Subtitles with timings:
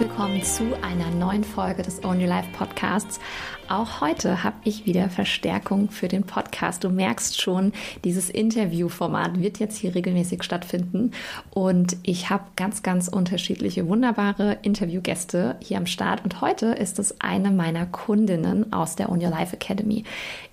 [0.00, 3.20] willkommen zu einer neuen Folge des Own Your Life Podcasts.
[3.68, 6.84] Auch heute habe ich wieder Verstärkung für den Podcast.
[6.84, 11.10] Du merkst schon, dieses Interviewformat wird jetzt hier regelmäßig stattfinden
[11.50, 17.20] und ich habe ganz, ganz unterschiedliche wunderbare Interviewgäste hier am Start und heute ist es
[17.20, 20.04] eine meiner Kundinnen aus der Own Your Life Academy.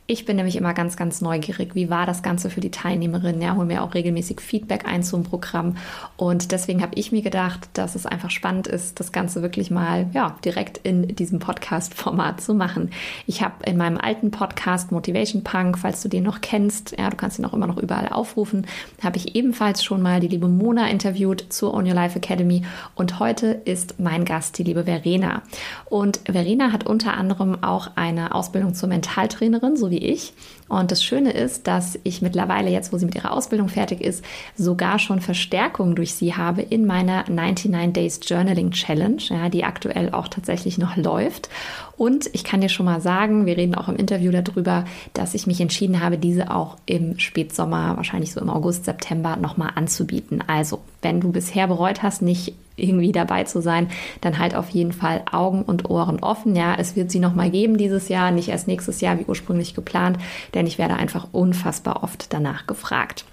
[0.10, 1.76] Ich bin nämlich immer ganz, ganz neugierig.
[1.76, 3.42] Wie war das Ganze für die Teilnehmerinnen?
[3.42, 5.76] Ja, hol mir auch regelmäßig Feedback ein zum Programm.
[6.16, 10.08] Und deswegen habe ich mir gedacht, dass es einfach spannend ist, das Ganze wirklich mal
[10.14, 12.92] ja, direkt in diesem Podcast-Format zu machen.
[13.26, 17.18] Ich habe in meinem alten Podcast Motivation Punk, falls du den noch kennst, ja, du
[17.18, 18.66] kannst ihn auch immer noch überall aufrufen,
[19.04, 22.64] habe ich ebenfalls schon mal die liebe Mona interviewt zur On Your Life Academy.
[22.96, 25.42] Und heute ist mein Gast die liebe Verena.
[25.90, 30.34] Und Verena hat unter anderem auch eine Ausbildung zur Mentaltrainerin, sowie wie ich.
[30.70, 34.24] Und das Schöne ist, dass ich mittlerweile jetzt, wo sie mit ihrer Ausbildung fertig ist,
[34.56, 40.12] sogar schon Verstärkung durch sie habe in meiner 99 Days Journaling Challenge, ja, die aktuell
[40.12, 41.50] auch tatsächlich noch läuft.
[41.98, 45.48] Und ich kann dir schon mal sagen, wir reden auch im Interview darüber, dass ich
[45.48, 50.44] mich entschieden habe, diese auch im Spätsommer, wahrscheinlich so im August, September nochmal anzubieten.
[50.46, 53.90] Also, wenn du bisher bereut hast, nicht irgendwie dabei zu sein,
[54.22, 56.56] dann halt auf jeden Fall Augen und Ohren offen.
[56.56, 60.20] Ja, es wird sie nochmal geben dieses Jahr, nicht erst nächstes Jahr wie ursprünglich geplant,
[60.54, 63.26] denn ich werde einfach unfassbar oft danach gefragt.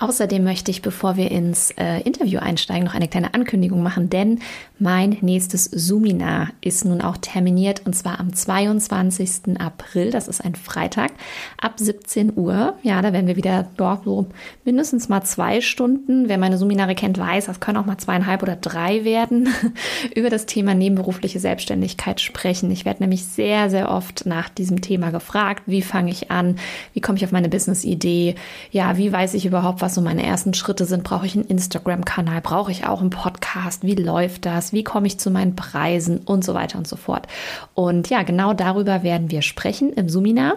[0.00, 4.38] Außerdem möchte ich, bevor wir ins äh, Interview einsteigen, noch eine kleine Ankündigung machen, denn
[4.78, 9.58] mein nächstes Suminar ist nun auch terminiert und zwar am 22.
[9.58, 11.10] April, das ist ein Freitag,
[11.60, 12.74] ab 17 Uhr.
[12.84, 14.26] Ja, da werden wir wieder dort so
[14.64, 18.54] mindestens mal zwei Stunden, wer meine Suminare kennt, weiß, das können auch mal zweieinhalb oder
[18.54, 19.48] drei werden,
[20.14, 22.70] über das Thema nebenberufliche Selbstständigkeit sprechen.
[22.70, 26.60] Ich werde nämlich sehr, sehr oft nach diesem Thema gefragt, wie fange ich an,
[26.94, 28.36] wie komme ich auf meine Business-Idee,
[28.70, 31.02] ja, wie weiß ich überhaupt, was was so meine ersten Schritte sind.
[31.02, 32.42] Brauche ich einen Instagram-Kanal?
[32.42, 33.84] Brauche ich auch einen Podcast?
[33.84, 34.74] Wie läuft das?
[34.74, 36.18] Wie komme ich zu meinen Preisen?
[36.18, 37.26] Und so weiter und so fort.
[37.72, 40.56] Und ja, genau darüber werden wir sprechen im Suminar.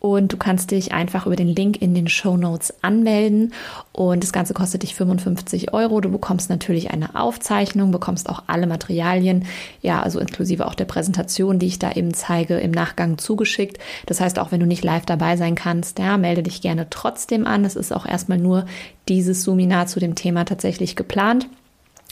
[0.00, 3.54] Und du kannst dich einfach über den Link in den Show Notes anmelden.
[3.92, 6.00] Und das Ganze kostet dich 55 Euro.
[6.00, 9.44] Du bekommst natürlich eine Aufzeichnung, bekommst auch alle Materialien,
[9.80, 13.78] ja, also inklusive auch der Präsentation, die ich da eben zeige, im Nachgang zugeschickt.
[14.06, 17.46] Das heißt, auch wenn du nicht live dabei sein kannst, ja, melde dich gerne trotzdem
[17.46, 17.64] an.
[17.64, 18.61] Es ist auch erstmal nur
[19.08, 21.48] dieses Seminar zu dem Thema tatsächlich geplant.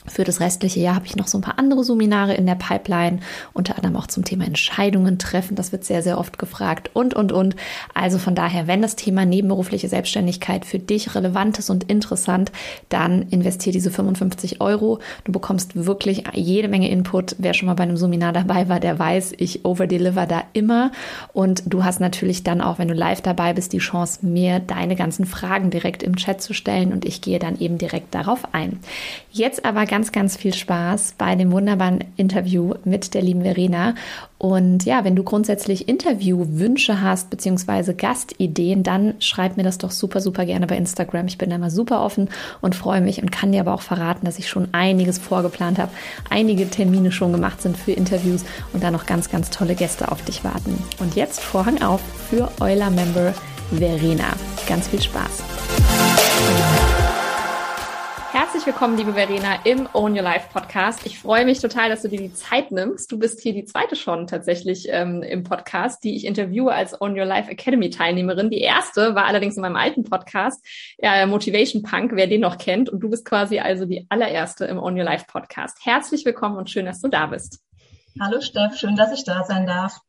[0.07, 3.19] Für das restliche Jahr habe ich noch so ein paar andere Seminare in der Pipeline,
[3.53, 5.55] unter anderem auch zum Thema Entscheidungen treffen.
[5.55, 7.55] Das wird sehr, sehr oft gefragt und, und, und.
[7.93, 12.51] Also von daher, wenn das Thema nebenberufliche Selbstständigkeit für dich relevant ist und interessant,
[12.89, 14.99] dann investiere diese 55 Euro.
[15.23, 17.35] Du bekommst wirklich jede Menge Input.
[17.37, 20.91] Wer schon mal bei einem Seminar dabei war, der weiß, ich overdeliver da immer.
[21.31, 24.95] Und du hast natürlich dann auch, wenn du live dabei bist, die Chance, mir deine
[24.95, 28.79] ganzen Fragen direkt im Chat zu stellen und ich gehe dann eben direkt darauf ein.
[29.31, 33.93] Jetzt aber ganz, ganz viel Spaß bei dem wunderbaren Interview mit der lieben Verena.
[34.37, 40.21] Und ja, wenn du grundsätzlich Interviewwünsche hast, beziehungsweise Gastideen, dann schreib mir das doch super,
[40.21, 41.27] super gerne bei Instagram.
[41.27, 42.29] Ich bin da immer super offen
[42.61, 45.91] und freue mich und kann dir aber auch verraten, dass ich schon einiges vorgeplant habe,
[46.29, 50.23] einige Termine schon gemacht sind für Interviews und da noch ganz, ganz tolle Gäste auf
[50.23, 50.81] dich warten.
[50.99, 51.99] Und jetzt Vorhang auf
[52.29, 53.33] für Euler-Member
[53.71, 54.37] Verena.
[54.69, 55.43] Ganz viel Spaß.
[58.33, 61.05] Herzlich willkommen, liebe Verena, im Own Your Life Podcast.
[61.05, 63.11] Ich freue mich total, dass du dir die Zeit nimmst.
[63.11, 67.19] Du bist hier die zweite schon tatsächlich ähm, im Podcast, die ich interviewe als Own
[67.19, 68.49] Your Life Academy Teilnehmerin.
[68.49, 70.65] Die erste war allerdings in meinem alten Podcast,
[70.99, 72.89] äh, Motivation Punk, wer den noch kennt.
[72.89, 75.79] Und du bist quasi also die allererste im Own Your Life Podcast.
[75.83, 77.59] Herzlich willkommen und schön, dass du da bist.
[78.17, 79.99] Hallo Steff, schön, dass ich da sein darf.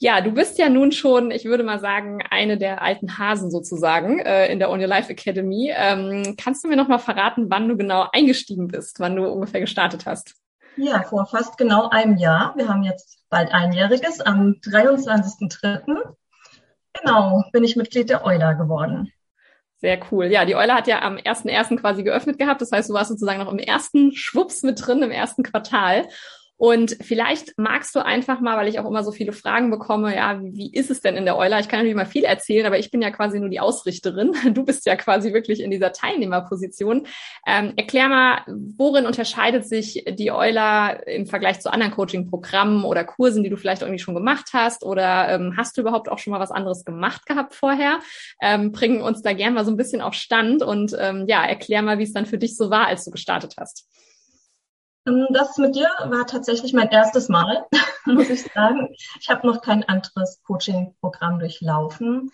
[0.00, 4.20] Ja, du bist ja nun schon, ich würde mal sagen, eine der alten Hasen sozusagen
[4.20, 5.72] äh, in der On Your Life Academy.
[5.74, 9.60] Ähm, kannst du mir noch mal verraten, wann du genau eingestiegen bist, wann du ungefähr
[9.60, 10.36] gestartet hast?
[10.76, 12.54] Ja, vor fast genau einem Jahr.
[12.56, 14.20] Wir haben jetzt bald einjähriges.
[14.20, 16.14] Am 23.03.
[16.92, 19.12] Genau, bin ich Mitglied der Euler geworden.
[19.80, 20.26] Sehr cool.
[20.26, 21.76] Ja, die Euler hat ja am 1.1.
[21.76, 22.60] quasi geöffnet gehabt.
[22.60, 26.06] Das heißt, du warst sozusagen noch im ersten Schwupps mit drin, im ersten Quartal.
[26.58, 30.40] Und vielleicht magst du einfach mal, weil ich auch immer so viele Fragen bekomme, ja,
[30.42, 31.60] wie, ist es denn in der Euler?
[31.60, 34.34] Ich kann natürlich mal viel erzählen, aber ich bin ja quasi nur die Ausrichterin.
[34.58, 37.06] Du bist ja quasi wirklich in dieser Teilnehmerposition.
[37.46, 43.44] Ähm, erklär mal, worin unterscheidet sich die Euler im Vergleich zu anderen Coaching-Programmen oder Kursen,
[43.44, 44.82] die du vielleicht irgendwie schon gemacht hast?
[44.82, 48.00] Oder ähm, hast du überhaupt auch schon mal was anderes gemacht gehabt vorher?
[48.42, 51.82] Ähm, bringen uns da gern mal so ein bisschen auf Stand und ähm, ja, erklär
[51.82, 53.86] mal, wie es dann für dich so war, als du gestartet hast.
[55.08, 57.66] Ähm, das mit dir war tatsächlich mein erstes Mal,
[58.06, 58.94] muss ich sagen.
[59.20, 62.30] Ich habe noch kein anderes Coaching-Programm durchlaufen.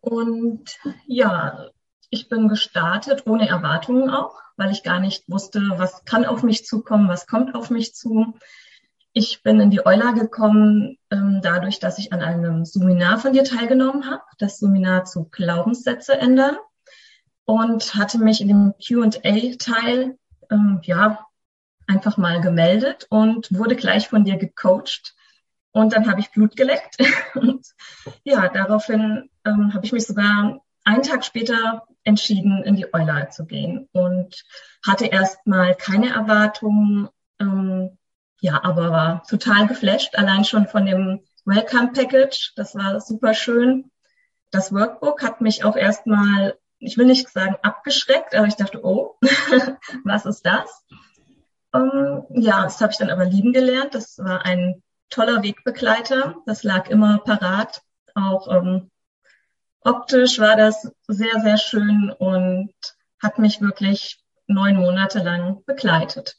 [0.00, 1.68] Und ja,
[2.10, 6.64] ich bin gestartet ohne Erwartungen auch, weil ich gar nicht wusste, was kann auf mich
[6.64, 8.34] zukommen, was kommt auf mich zu.
[9.12, 13.44] Ich bin in die Euler gekommen, ähm, dadurch, dass ich an einem Seminar von dir
[13.44, 16.56] teilgenommen habe, das Seminar zu Glaubenssätze ändern
[17.44, 20.18] und hatte mich in dem Q&A-Teil
[20.50, 21.25] ähm, ja
[21.86, 25.14] einfach mal gemeldet und wurde gleich von dir gecoacht.
[25.72, 26.96] Und dann habe ich Blut geleckt.
[27.34, 27.66] und
[28.24, 33.44] ja, daraufhin ähm, habe ich mich sogar einen Tag später entschieden, in die Euler zu
[33.44, 34.44] gehen und
[34.86, 37.08] hatte erstmal keine Erwartungen,
[37.40, 37.98] ähm,
[38.40, 42.52] ja, aber war total geflasht, allein schon von dem Welcome Package.
[42.54, 43.90] Das war super schön.
[44.50, 49.16] Das Workbook hat mich auch erstmal, ich will nicht sagen abgeschreckt, aber ich dachte, oh,
[50.04, 50.84] was ist das?
[51.74, 53.94] Ähm, ja, das habe ich dann aber lieben gelernt.
[53.94, 56.36] Das war ein toller Wegbegleiter.
[56.46, 57.82] Das lag immer parat.
[58.14, 58.90] Auch ähm,
[59.80, 62.72] optisch war das sehr, sehr schön und
[63.22, 66.36] hat mich wirklich neun Monate lang begleitet.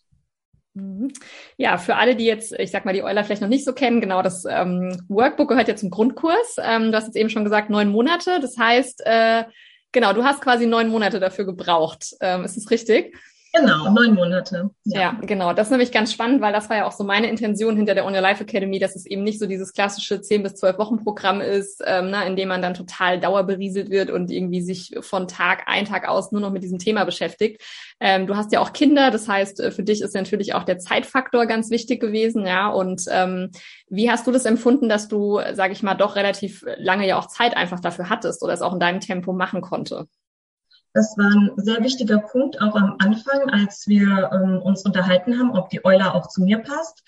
[0.74, 1.12] Mhm.
[1.58, 4.02] Ja, für alle, die jetzt, ich sag mal, die Euler vielleicht noch nicht so kennen,
[4.02, 6.58] genau, das ähm, Workbook gehört ja zum Grundkurs.
[6.62, 8.40] Ähm, du hast jetzt eben schon gesagt, neun Monate.
[8.40, 9.46] Das heißt, äh,
[9.92, 12.16] genau, du hast quasi neun Monate dafür gebraucht.
[12.22, 13.16] Ähm, ist das richtig?
[13.54, 14.70] Genau, neun Monate.
[14.86, 15.00] Ja.
[15.00, 15.18] ja.
[15.22, 15.54] genau.
[15.54, 18.06] Das ist nämlich ganz spannend, weil das war ja auch so meine Intention hinter der
[18.06, 21.04] On Your Life Academy, dass es eben nicht so dieses klassische zehn bis zwölf Wochen
[21.04, 25.28] Programm ist, ähm, ne, in dem man dann total dauerberieselt wird und irgendwie sich von
[25.28, 27.62] Tag ein Tag aus nur noch mit diesem Thema beschäftigt.
[28.00, 30.80] Ähm, du hast ja auch Kinder, das heißt, äh, für dich ist natürlich auch der
[30.80, 32.70] Zeitfaktor ganz wichtig gewesen, ja.
[32.70, 33.52] Und ähm,
[33.90, 37.28] wie hast du das empfunden, dass du, sage ich mal, doch relativ lange ja auch
[37.28, 40.08] Zeit einfach dafür hattest oder es auch in deinem Tempo machen konnte?
[40.98, 45.52] Das war ein sehr wichtiger Punkt, auch am Anfang, als wir ähm, uns unterhalten haben,
[45.52, 47.04] ob die Euler auch zu mir passt,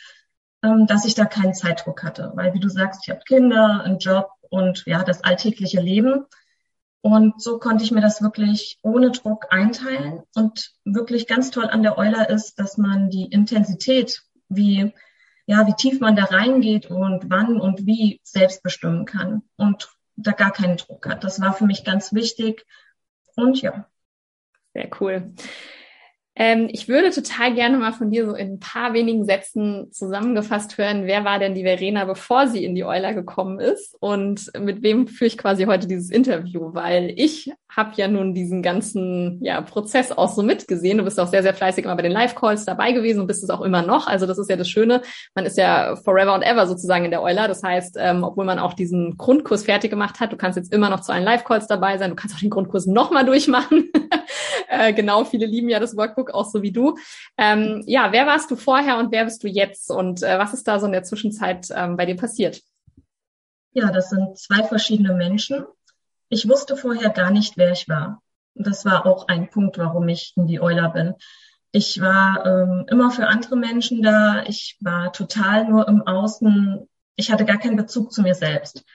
[0.62, 2.32] ähm, dass ich da keinen Zeitdruck hatte.
[2.36, 6.28] Weil, wie du sagst, ich habe Kinder, einen Job und ja, das alltägliche Leben.
[7.02, 10.22] Und so konnte ich mir das wirklich ohne Druck einteilen.
[10.36, 14.94] Und wirklich ganz toll an der Euler ist, dass man die Intensität, wie,
[15.48, 20.32] ja, wie tief man da reingeht und wann und wie selbst bestimmen kann und da
[20.32, 21.24] gar keinen Druck hat.
[21.24, 22.68] Das war für mich ganz wichtig,
[23.42, 23.88] und ja.
[24.74, 25.34] Sehr cool.
[26.42, 30.78] Ähm, ich würde total gerne mal von dir so in ein paar wenigen Sätzen zusammengefasst
[30.78, 34.82] hören, wer war denn die Verena, bevor sie in die Euler gekommen ist und mit
[34.82, 39.62] wem führe ich quasi heute dieses Interview, weil ich habe ja nun diesen ganzen ja,
[39.62, 40.98] Prozess auch so mitgesehen.
[40.98, 43.50] Du bist auch sehr, sehr fleißig immer bei den Live-Calls dabei gewesen und bist es
[43.50, 44.08] auch immer noch.
[44.08, 45.02] Also das ist ja das Schöne.
[45.36, 47.48] Man ist ja forever and ever sozusagen in der Euler.
[47.48, 50.90] Das heißt, ähm, obwohl man auch diesen Grundkurs fertig gemacht hat, du kannst jetzt immer
[50.90, 52.10] noch zu allen Live-Calls dabei sein.
[52.10, 53.92] Du kannst auch den Grundkurs nochmal durchmachen.
[54.80, 56.98] äh, genau, viele lieben ja das Workbook auch so wie du.
[57.38, 59.92] Ähm, ja, wer warst du vorher und wer bist du jetzt?
[59.92, 62.62] Und äh, was ist da so in der Zwischenzeit ähm, bei dir passiert?
[63.74, 65.66] Ja, das sind zwei verschiedene Menschen.
[66.30, 68.22] Ich wusste vorher gar nicht, wer ich war.
[68.56, 71.16] Das war auch ein Punkt, warum ich in die Euler bin.
[71.72, 74.44] Ich war ähm, immer für andere Menschen da.
[74.46, 76.88] Ich war total nur im Außen.
[77.18, 78.86] Ich hatte gar keinen Bezug zu mir selbst.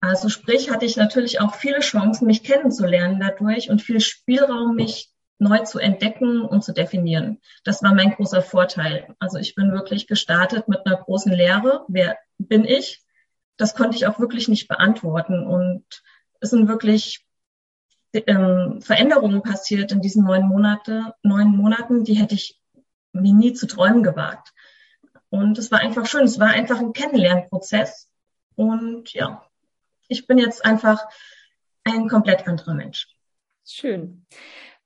[0.00, 5.11] Also sprich, hatte ich natürlich auch viele Chancen, mich kennenzulernen dadurch und viel Spielraum, mich
[5.42, 7.40] neu zu entdecken und zu definieren.
[7.64, 9.14] Das war mein großer Vorteil.
[9.18, 11.84] Also ich bin wirklich gestartet mit einer großen Lehre.
[11.88, 13.02] Wer bin ich?
[13.56, 15.44] Das konnte ich auch wirklich nicht beantworten.
[15.44, 15.84] Und
[16.40, 17.26] es sind wirklich
[18.12, 22.60] ähm, Veränderungen passiert in diesen neun Monate, neun Monaten, die hätte ich
[23.12, 24.52] mir nie zu träumen gewagt.
[25.28, 26.24] Und es war einfach schön.
[26.24, 28.08] Es war einfach ein Kennenlernprozess.
[28.54, 29.44] Und ja,
[30.08, 31.04] ich bin jetzt einfach
[31.84, 33.08] ein komplett anderer Mensch.
[33.66, 34.26] Schön.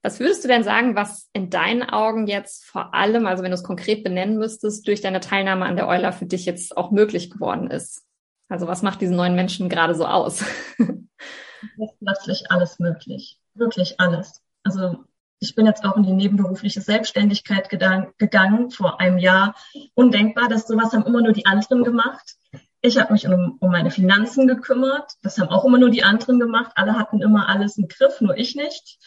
[0.03, 3.55] Was würdest du denn sagen, was in deinen Augen jetzt vor allem, also wenn du
[3.55, 7.29] es konkret benennen müsstest, durch deine Teilnahme an der Euler für dich jetzt auch möglich
[7.29, 8.03] geworden ist?
[8.49, 10.45] Also was macht diesen neuen Menschen gerade so aus?
[11.77, 13.39] Jetzt plötzlich alles möglich.
[13.55, 14.41] Wirklich alles.
[14.63, 15.03] Also
[15.39, 19.55] ich bin jetzt auch in die nebenberufliche Selbstständigkeit gegangen vor einem Jahr.
[19.93, 22.35] Undenkbar, dass sowas haben immer nur die anderen gemacht.
[22.81, 25.11] Ich habe mich um, um meine Finanzen gekümmert.
[25.21, 26.71] Das haben auch immer nur die anderen gemacht.
[26.75, 28.99] Alle hatten immer alles im Griff, nur ich nicht.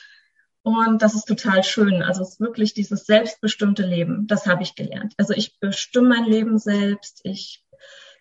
[0.63, 2.03] Und das ist total schön.
[2.03, 4.27] Also es ist wirklich dieses selbstbestimmte Leben.
[4.27, 5.15] Das habe ich gelernt.
[5.17, 7.21] Also ich bestimme mein Leben selbst.
[7.25, 7.65] Ich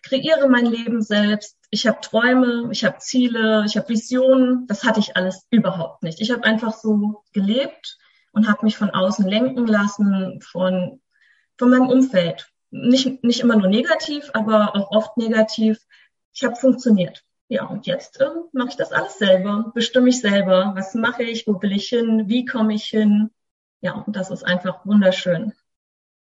[0.02, 1.56] kreiere mein Leben selbst.
[1.70, 4.66] Ich habe Träume, ich habe Ziele, ich habe Visionen.
[4.66, 6.20] Das hatte ich alles überhaupt nicht.
[6.20, 7.98] Ich habe einfach so gelebt
[8.32, 11.00] und habe mich von außen lenken lassen, von,
[11.58, 12.50] von meinem Umfeld.
[12.70, 15.78] Nicht, nicht immer nur negativ, aber auch oft negativ.
[16.32, 17.22] Ich habe funktioniert.
[17.52, 21.48] Ja, und jetzt äh, mache ich das alles selber, bestimme ich selber, was mache ich,
[21.48, 23.30] wo will ich hin, wie komme ich hin.
[23.80, 25.52] Ja, und das ist einfach wunderschön.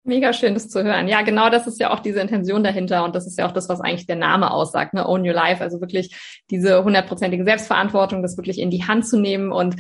[0.04, 1.08] Mega schön, das zu hören.
[1.08, 3.68] Ja, genau das ist ja auch diese Intention dahinter und das ist ja auch das,
[3.68, 5.04] was eigentlich der Name aussagt, ne?
[5.04, 6.16] Own Your Life, also wirklich
[6.48, 9.74] diese hundertprozentige Selbstverantwortung, das wirklich in die Hand zu nehmen und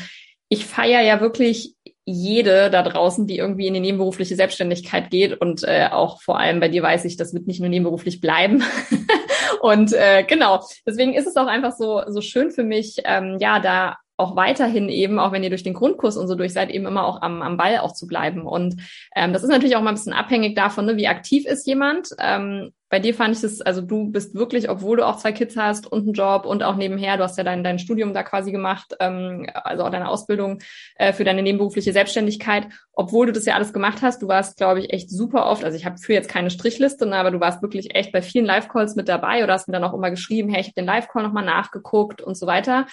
[0.48, 5.62] ich feiere ja wirklich jede da draußen, die irgendwie in die nebenberufliche Selbstständigkeit geht und
[5.62, 8.64] äh, auch vor allem bei dir weiß ich, das wird nicht nur nebenberuflich bleiben.
[9.66, 13.58] und äh, genau, deswegen ist es auch einfach so so schön für mich, ähm, ja,
[13.58, 16.86] da auch weiterhin eben, auch wenn ihr durch den Grundkurs und so durch seid, eben
[16.86, 18.46] immer auch am, am Ball auch zu bleiben.
[18.46, 18.76] Und
[19.14, 22.08] ähm, das ist natürlich auch mal ein bisschen abhängig davon, ne, wie aktiv ist jemand.
[22.18, 25.56] Ähm, bei dir fand ich das, also du bist wirklich, obwohl du auch zwei Kids
[25.56, 28.52] hast und einen Job und auch nebenher, du hast ja dein, dein Studium da quasi
[28.52, 30.60] gemacht, ähm, also auch deine Ausbildung
[30.94, 34.80] äh, für deine nebenberufliche Selbstständigkeit, obwohl du das ja alles gemacht hast, du warst, glaube
[34.80, 37.60] ich, echt super oft, also ich habe für jetzt keine Strichliste, ne, aber du warst
[37.60, 40.60] wirklich echt bei vielen Live-Calls mit dabei oder hast mir dann auch immer geschrieben, hey,
[40.60, 42.86] ich habe den Live-Call nochmal nachgeguckt und so weiter.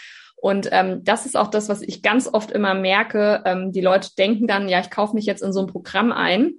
[0.44, 3.42] Und ähm, das ist auch das, was ich ganz oft immer merke.
[3.46, 6.56] Ähm, die Leute denken dann, ja, ich kaufe mich jetzt in so ein Programm ein.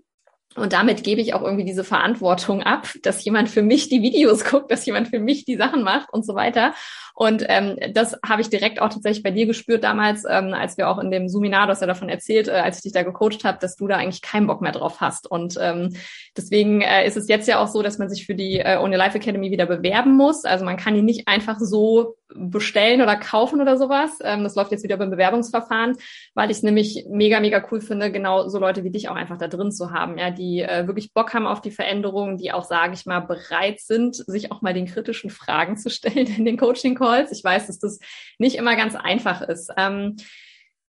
[0.56, 4.46] Und damit gebe ich auch irgendwie diese Verantwortung ab, dass jemand für mich die Videos
[4.46, 6.72] guckt, dass jemand für mich die Sachen macht und so weiter.
[7.14, 10.88] Und ähm, das habe ich direkt auch tatsächlich bei dir gespürt damals, ähm, als wir
[10.88, 13.44] auch in dem Seminar, du hast ja davon erzählt, äh, als ich dich da gecoacht
[13.44, 15.30] habe, dass du da eigentlich keinen Bock mehr drauf hast.
[15.30, 15.94] Und ähm,
[16.36, 18.96] deswegen äh, ist es jetzt ja auch so, dass man sich für die äh, Only
[18.96, 20.44] Life Academy wieder bewerben muss.
[20.44, 24.18] Also man kann die nicht einfach so bestellen oder kaufen oder sowas.
[24.22, 25.96] Ähm, das läuft jetzt wieder beim Bewerbungsverfahren,
[26.34, 29.38] weil ich es nämlich mega, mega cool finde, genau so Leute wie dich auch einfach
[29.38, 32.64] da drin zu haben, ja, die äh, wirklich Bock haben auf die Veränderungen, die auch,
[32.64, 36.56] sage ich mal, bereit sind, sich auch mal den kritischen Fragen zu stellen in den
[36.56, 37.32] Coaching Calls.
[37.32, 37.98] Ich weiß, dass das
[38.38, 39.70] nicht immer ganz einfach ist.
[39.76, 40.16] Ähm,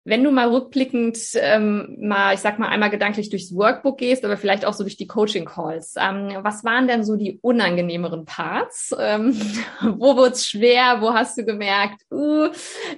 [0.06, 4.36] wenn du mal rückblickend ähm, mal, ich sag mal, einmal gedanklich durchs Workbook gehst, aber
[4.36, 8.94] vielleicht auch so durch die Coaching Calls, ähm, was waren denn so die unangenehmeren Parts?
[8.96, 9.36] Ähm,
[9.82, 11.00] wo wird's schwer?
[11.00, 12.48] Wo hast du gemerkt, uh,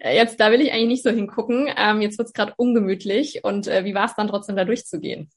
[0.05, 1.71] jetzt da will ich eigentlich nicht so hingucken.
[1.79, 3.43] Ähm, jetzt wird's gerade ungemütlich.
[3.43, 5.31] Und äh, wie war es dann trotzdem da durchzugehen?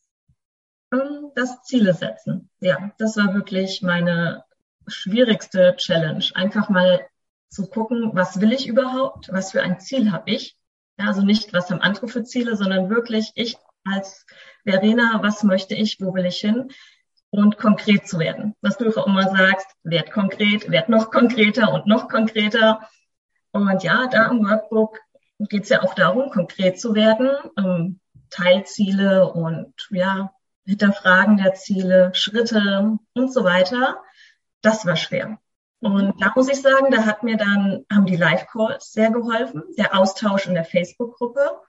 [0.94, 2.50] Ähm, das Ziele setzen.
[2.60, 4.44] Ja, das war wirklich meine
[4.88, 6.26] schwierigste Challenge.
[6.34, 7.00] Einfach mal
[7.52, 10.56] zu gucken, was will ich überhaupt, was für ein Ziel habe ich.
[10.98, 14.26] Ja, also nicht, was haben andere für Ziele, sondern wirklich ich als
[14.64, 16.72] Verena, was möchte ich, wo will ich hin
[17.30, 18.56] und konkret zu werden.
[18.62, 22.88] Was du auch immer sagst, werd konkret, werd noch konkreter und noch konkreter.
[23.52, 25.00] Und ja, da im Workbook
[25.40, 30.32] geht es ja auch darum, konkret zu werden, ähm, Teilziele und ja,
[30.66, 33.98] Hinterfragen der Ziele, Schritte und so weiter.
[34.62, 35.40] Das war schwer.
[35.82, 39.98] Und da muss ich sagen, da hat mir dann, haben die Live-Calls sehr geholfen, der
[39.98, 41.60] Austausch in der Facebook-Gruppe.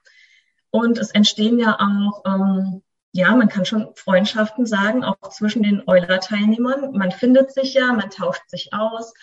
[0.69, 5.83] Und es entstehen ja auch, ähm, ja, man kann schon Freundschaften sagen, auch zwischen den
[5.87, 6.93] Euler-Teilnehmern.
[6.93, 9.13] Man findet sich ja, man tauscht sich aus.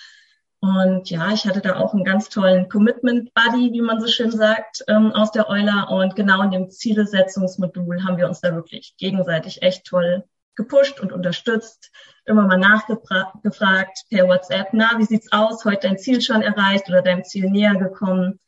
[0.60, 4.84] Und ja, ich hatte da auch einen ganz tollen Commitment-Buddy, wie man so schön sagt,
[4.88, 5.88] ähm, aus der Euler.
[5.90, 10.24] Und genau in dem Zielesetzungsmodul haben wir uns da wirklich gegenseitig echt toll
[10.56, 11.90] gepusht und unterstützt,
[12.30, 17.02] immer mal nachgefragt per WhatsApp, na, wie sieht's aus, heute dein Ziel schon erreicht oder
[17.02, 18.40] deinem Ziel näher gekommen.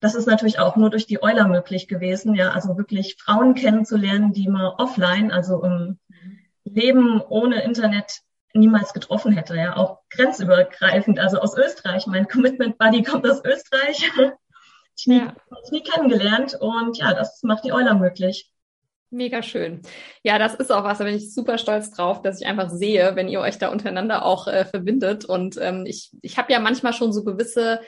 [0.00, 4.32] Das ist natürlich auch nur durch die Euler möglich gewesen, ja, also wirklich Frauen kennenzulernen,
[4.32, 5.98] die man offline, also im
[6.64, 8.20] Leben ohne Internet
[8.54, 12.06] niemals getroffen hätte, ja, auch grenzübergreifend, also aus Österreich.
[12.06, 14.10] Mein Commitment Buddy kommt aus Österreich.
[14.96, 15.34] Ich nie, ja.
[15.72, 18.48] nie kennengelernt und ja, das macht die Euler möglich.
[19.14, 19.80] Mega schön.
[20.24, 23.14] Ja, das ist auch was, da bin ich super stolz drauf, dass ich einfach sehe,
[23.14, 25.24] wenn ihr euch da untereinander auch äh, verbindet.
[25.24, 27.80] Und ähm, ich, ich habe ja manchmal schon so gewisse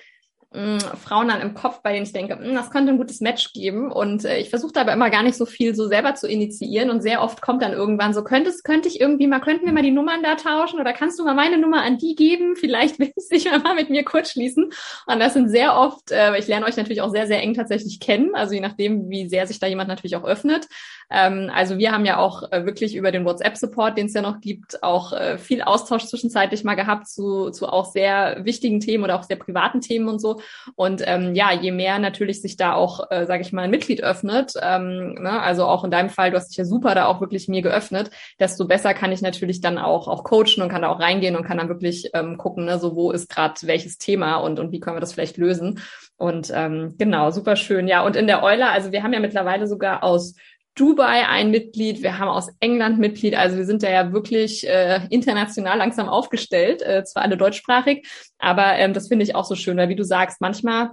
[0.56, 3.52] mh, Frauen dann im Kopf, bei denen ich denke, mh, das könnte ein gutes Match
[3.52, 3.92] geben.
[3.92, 6.90] Und äh, ich versuche aber immer gar nicht so viel so selber zu initiieren.
[6.90, 9.82] Und sehr oft kommt dann irgendwann so, könntest, könnte ich irgendwie mal, könnten wir mal
[9.82, 12.56] die Nummern da tauschen oder kannst du mal meine Nummer an die geben?
[12.56, 14.72] Vielleicht will sie sich mal mit mir kurz schließen.
[15.06, 18.00] Und das sind sehr oft, äh, ich lerne euch natürlich auch sehr, sehr eng tatsächlich
[18.00, 18.34] kennen.
[18.34, 20.68] Also je nachdem, wie sehr sich da jemand natürlich auch öffnet.
[21.10, 24.40] Ähm, also wir haben ja auch äh, wirklich über den WhatsApp-Support, den es ja noch
[24.40, 29.18] gibt, auch äh, viel Austausch zwischenzeitlich mal gehabt zu, zu auch sehr wichtigen Themen oder
[29.18, 30.40] auch sehr privaten Themen und so.
[30.74, 34.02] Und ähm, ja, je mehr natürlich sich da auch, äh, sage ich mal, ein Mitglied
[34.02, 37.20] öffnet, ähm, ne, also auch in deinem Fall, du hast dich ja super da auch
[37.20, 38.10] wirklich mir geöffnet,
[38.40, 41.44] desto besser kann ich natürlich dann auch auch coachen und kann da auch reingehen und
[41.44, 44.80] kann dann wirklich ähm, gucken, ne, so wo ist gerade welches Thema und und wie
[44.80, 45.80] können wir das vielleicht lösen.
[46.18, 47.88] Und ähm, genau, super schön.
[47.88, 50.34] Ja, und in der Euler, also wir haben ja mittlerweile sogar aus
[50.76, 55.00] Dubai ein Mitglied, wir haben aus England Mitglied, also wir sind da ja wirklich äh,
[55.10, 58.06] international langsam aufgestellt, äh, zwar alle deutschsprachig,
[58.38, 60.90] aber ähm, das finde ich auch so schön, weil wie du sagst, manchmal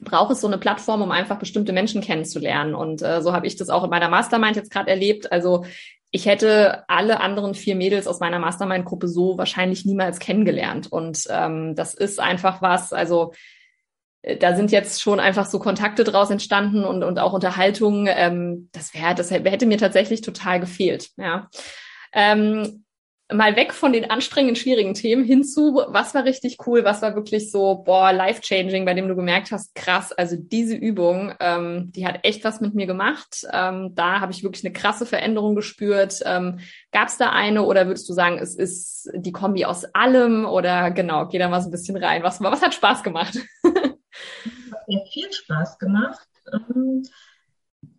[0.00, 2.74] braucht es so eine Plattform, um einfach bestimmte Menschen kennenzulernen.
[2.74, 5.30] Und äh, so habe ich das auch in meiner Mastermind jetzt gerade erlebt.
[5.30, 5.64] Also
[6.10, 10.90] ich hätte alle anderen vier Mädels aus meiner Mastermind-Gruppe so wahrscheinlich niemals kennengelernt.
[10.90, 13.32] Und ähm, das ist einfach was, also
[14.22, 18.08] da sind jetzt schon einfach so Kontakte draus entstanden und, und auch Unterhaltungen.
[18.10, 21.10] Ähm, das wäre, das hätte mir tatsächlich total gefehlt.
[21.16, 21.48] Ja.
[22.12, 22.84] Ähm,
[23.32, 27.50] mal weg von den anstrengenden, schwierigen Themen hinzu, was war richtig cool, was war wirklich
[27.50, 32.20] so, boah, life-changing, bei dem du gemerkt hast, krass, also diese Übung, ähm, die hat
[32.22, 33.46] echt was mit mir gemacht.
[33.52, 36.20] Ähm, da habe ich wirklich eine krasse Veränderung gespürt.
[36.24, 36.60] Ähm,
[36.92, 40.90] Gab es da eine oder würdest du sagen, es ist die Kombi aus allem oder
[40.90, 42.22] genau, geh da mal so ein bisschen rein.
[42.22, 43.38] Was, was hat Spaß gemacht?
[44.90, 46.28] mir viel Spaß gemacht.
[46.52, 47.02] Ähm,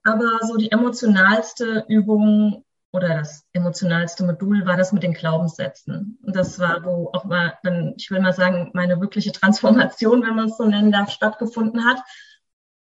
[0.04, 6.20] aber so die emotionalste Übung oder das emotionalste Modul war das mit den Glaubenssätzen.
[6.24, 10.36] Und das war, wo auch mal, dann, ich will mal sagen, meine wirkliche Transformation, wenn
[10.36, 12.02] man es so nennen darf, stattgefunden hat.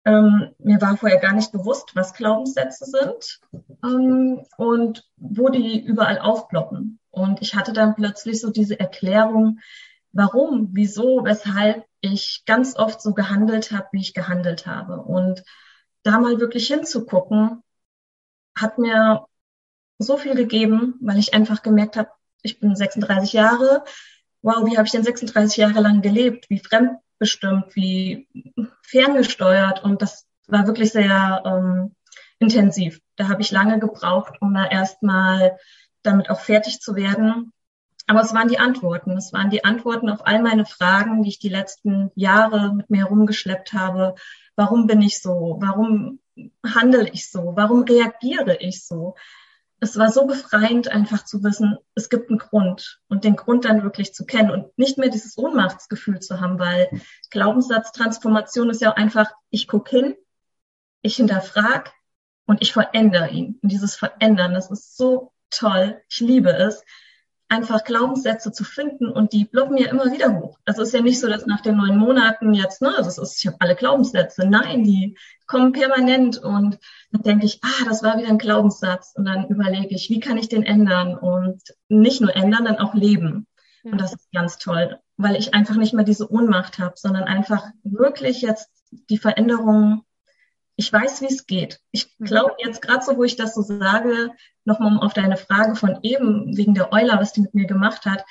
[0.05, 3.39] Ähm, mir war vorher gar nicht bewusst, was Glaubenssätze sind
[3.83, 6.99] ähm, und wo die überall aufploppen.
[7.09, 9.59] Und ich hatte dann plötzlich so diese Erklärung,
[10.15, 15.01] warum, wieso, weshalb ich ganz oft so gehandelt habe, wie ich gehandelt habe.
[15.01, 15.43] Und
[16.03, 17.61] da mal wirklich hinzugucken,
[18.57, 19.25] hat mir
[19.99, 22.09] so viel gegeben, weil ich einfach gemerkt habe,
[22.41, 23.83] ich bin 36 Jahre.
[24.41, 26.49] Wow, wie habe ich denn 36 Jahre lang gelebt?
[26.49, 28.29] Wie fremdbestimmt, wie
[28.83, 29.83] ferngesteuert.
[29.83, 31.95] Und das war wirklich sehr ähm,
[32.39, 33.01] intensiv.
[33.17, 35.57] Da habe ich lange gebraucht, um da erstmal
[36.03, 37.51] damit auch fertig zu werden.
[38.07, 39.17] Aber es waren die Antworten.
[39.17, 42.99] Es waren die Antworten auf all meine Fragen, die ich die letzten Jahre mit mir
[42.99, 44.15] herumgeschleppt habe.
[44.55, 45.57] Warum bin ich so?
[45.59, 46.19] Warum
[46.63, 47.53] handle ich so?
[47.55, 49.15] Warum reagiere ich so?
[49.79, 53.83] es war so befreiend, einfach zu wissen, es gibt einen Grund und den Grund dann
[53.83, 56.89] wirklich zu kennen und nicht mehr dieses Ohnmachtsgefühl zu haben, weil
[57.29, 60.15] Glaubenssatztransformation ist ja auch einfach, ich gucke hin,
[61.01, 61.91] ich hinterfrage
[62.45, 63.59] und ich verändere ihn.
[63.61, 66.01] Und dieses Verändern, das ist so toll.
[66.09, 66.83] Ich liebe es,
[67.47, 70.57] einfach Glaubenssätze zu finden und die blocken ja immer wieder hoch.
[70.65, 73.39] Also es ist ja nicht so, dass nach den neun Monaten jetzt, ne, das ist,
[73.39, 74.47] ich habe alle Glaubenssätze.
[74.47, 76.79] Nein, die kommen permanent und
[77.11, 80.37] dann denke ich, ah, das war wieder ein Glaubenssatz und dann überlege ich, wie kann
[80.37, 83.45] ich den ändern und nicht nur ändern, dann auch leben.
[83.83, 83.91] Ja.
[83.91, 87.63] Und das ist ganz toll, weil ich einfach nicht mehr diese Ohnmacht habe, sondern einfach
[87.83, 88.69] wirklich jetzt
[89.09, 90.03] die Veränderung
[90.75, 91.79] ich weiß, wie es geht.
[91.91, 92.25] Ich mhm.
[92.25, 94.31] glaube jetzt gerade so, wo ich das so sage,
[94.65, 98.25] nochmal auf deine Frage von eben wegen der Euler, was die mit mir gemacht hat.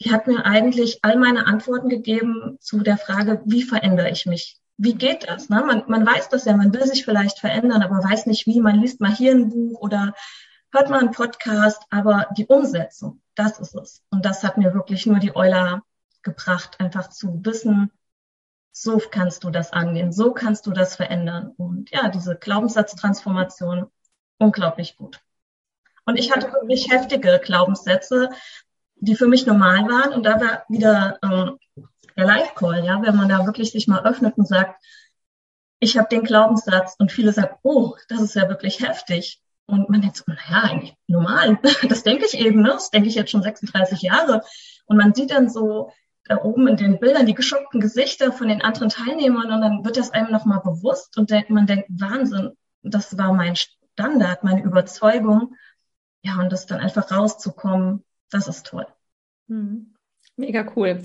[0.00, 4.58] Die hat mir eigentlich all meine Antworten gegeben zu der Frage, wie verändere ich mich?
[4.76, 5.48] Wie geht das?
[5.48, 5.62] Ne?
[5.64, 8.60] Man, man weiß das ja, man will sich vielleicht verändern, aber weiß nicht wie.
[8.60, 10.14] Man liest mal hier ein Buch oder
[10.72, 14.02] hört mal einen Podcast, aber die Umsetzung, das ist es.
[14.10, 15.82] Und das hat mir wirklich nur die Euler
[16.22, 17.90] gebracht, einfach zu wissen,
[18.72, 21.52] so kannst du das angehen, so kannst du das verändern.
[21.56, 23.90] Und ja, diese Glaubenssatztransformation,
[24.38, 25.20] unglaublich gut.
[26.04, 28.30] Und ich hatte wirklich heftige Glaubenssätze,
[28.96, 30.12] die für mich normal waren.
[30.12, 31.58] Und da war wieder ähm,
[32.16, 34.82] der Live-Call, ja, wenn man da wirklich sich mal öffnet und sagt,
[35.80, 39.40] ich habe den Glaubenssatz und viele sagen, oh, das ist ja wirklich heftig.
[39.66, 41.58] Und man denkt so, naja, eigentlich normal.
[41.88, 42.70] Das denke ich eben, ne?
[42.70, 44.42] das denke ich jetzt schon 36 Jahre.
[44.86, 45.92] Und man sieht dann so
[46.30, 49.96] da oben in den Bildern die geschockten Gesichter von den anderen Teilnehmern und dann wird
[49.96, 55.56] das einem nochmal bewusst und man denkt, Wahnsinn, das war mein Standard, meine Überzeugung.
[56.22, 58.86] Ja, und das dann einfach rauszukommen, das ist toll.
[59.48, 59.96] Mhm.
[60.36, 61.02] Mega cool.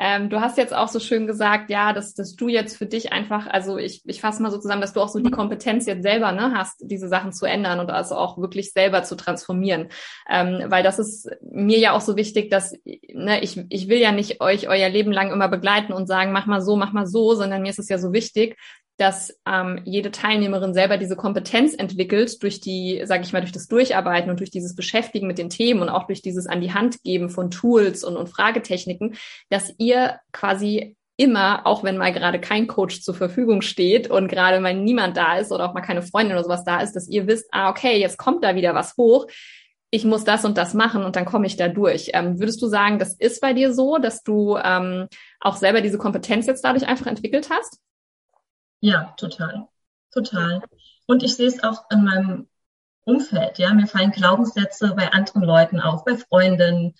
[0.00, 3.12] Ähm, du hast jetzt auch so schön gesagt, ja, dass, dass du jetzt für dich
[3.12, 6.02] einfach, also ich, ich fasse mal so zusammen, dass du auch so die Kompetenz jetzt
[6.02, 9.88] selber ne, hast, diese Sachen zu ändern und also auch wirklich selber zu transformieren.
[10.28, 12.74] Ähm, weil das ist mir ja auch so wichtig, dass
[13.12, 16.46] ne, ich, ich will ja nicht euch euer Leben lang immer begleiten und sagen, mach
[16.46, 18.56] mal so, mach mal so, sondern mir ist es ja so wichtig,
[18.98, 23.68] dass ähm, jede Teilnehmerin selber diese Kompetenz entwickelt durch die, sage ich mal, durch das
[23.68, 27.02] Durcharbeiten und durch dieses Beschäftigen mit den Themen und auch durch dieses an die Hand
[27.04, 29.14] geben von Tools und, und Fragetechniken,
[29.50, 34.60] dass ihr quasi immer, auch wenn mal gerade kein Coach zur Verfügung steht und gerade
[34.60, 37.28] mal niemand da ist oder auch mal keine Freundin oder sowas da ist, dass ihr
[37.28, 39.26] wisst, ah, okay, jetzt kommt da wieder was hoch.
[39.90, 42.10] Ich muss das und das machen und dann komme ich da durch.
[42.14, 45.06] Ähm, würdest du sagen, das ist bei dir so, dass du ähm,
[45.40, 47.78] auch selber diese Kompetenz jetzt dadurch einfach entwickelt hast?
[48.80, 49.68] Ja, total.
[50.12, 50.62] Total.
[51.06, 52.48] Und ich sehe es auch in meinem
[53.04, 53.72] Umfeld, ja.
[53.72, 56.94] Mir fallen Glaubenssätze bei anderen Leuten auf, bei Freundinnen,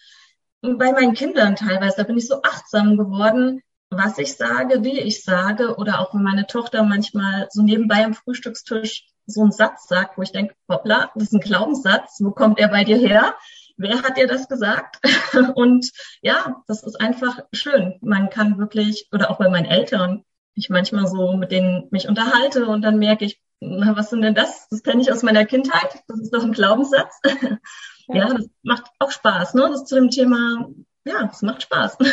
[0.63, 1.99] bei meinen Kindern teilweise.
[1.99, 6.23] Da bin ich so achtsam geworden, was ich sage, wie ich sage, oder auch wenn
[6.23, 11.11] meine Tochter manchmal so nebenbei am Frühstückstisch so einen Satz sagt, wo ich denke, hoppla,
[11.15, 13.35] das ist ein Glaubenssatz, wo kommt er bei dir her?
[13.77, 14.99] Wer hat dir das gesagt?
[15.55, 15.91] Und
[16.23, 17.99] ja, das ist einfach schön.
[18.01, 20.25] Man kann wirklich, oder auch bei meinen Eltern,
[20.59, 24.35] ich manchmal so mit denen mich unterhalte und dann merke ich, na, was sind denn
[24.35, 24.69] das?
[24.69, 26.03] Das kenne ich aus meiner Kindheit.
[26.07, 27.21] Das ist doch ein Glaubenssatz.
[28.11, 29.69] Ja, ja das macht auch Spaß, ne?
[29.71, 30.67] Das zu dem Thema,
[31.05, 31.99] ja, es macht Spaß.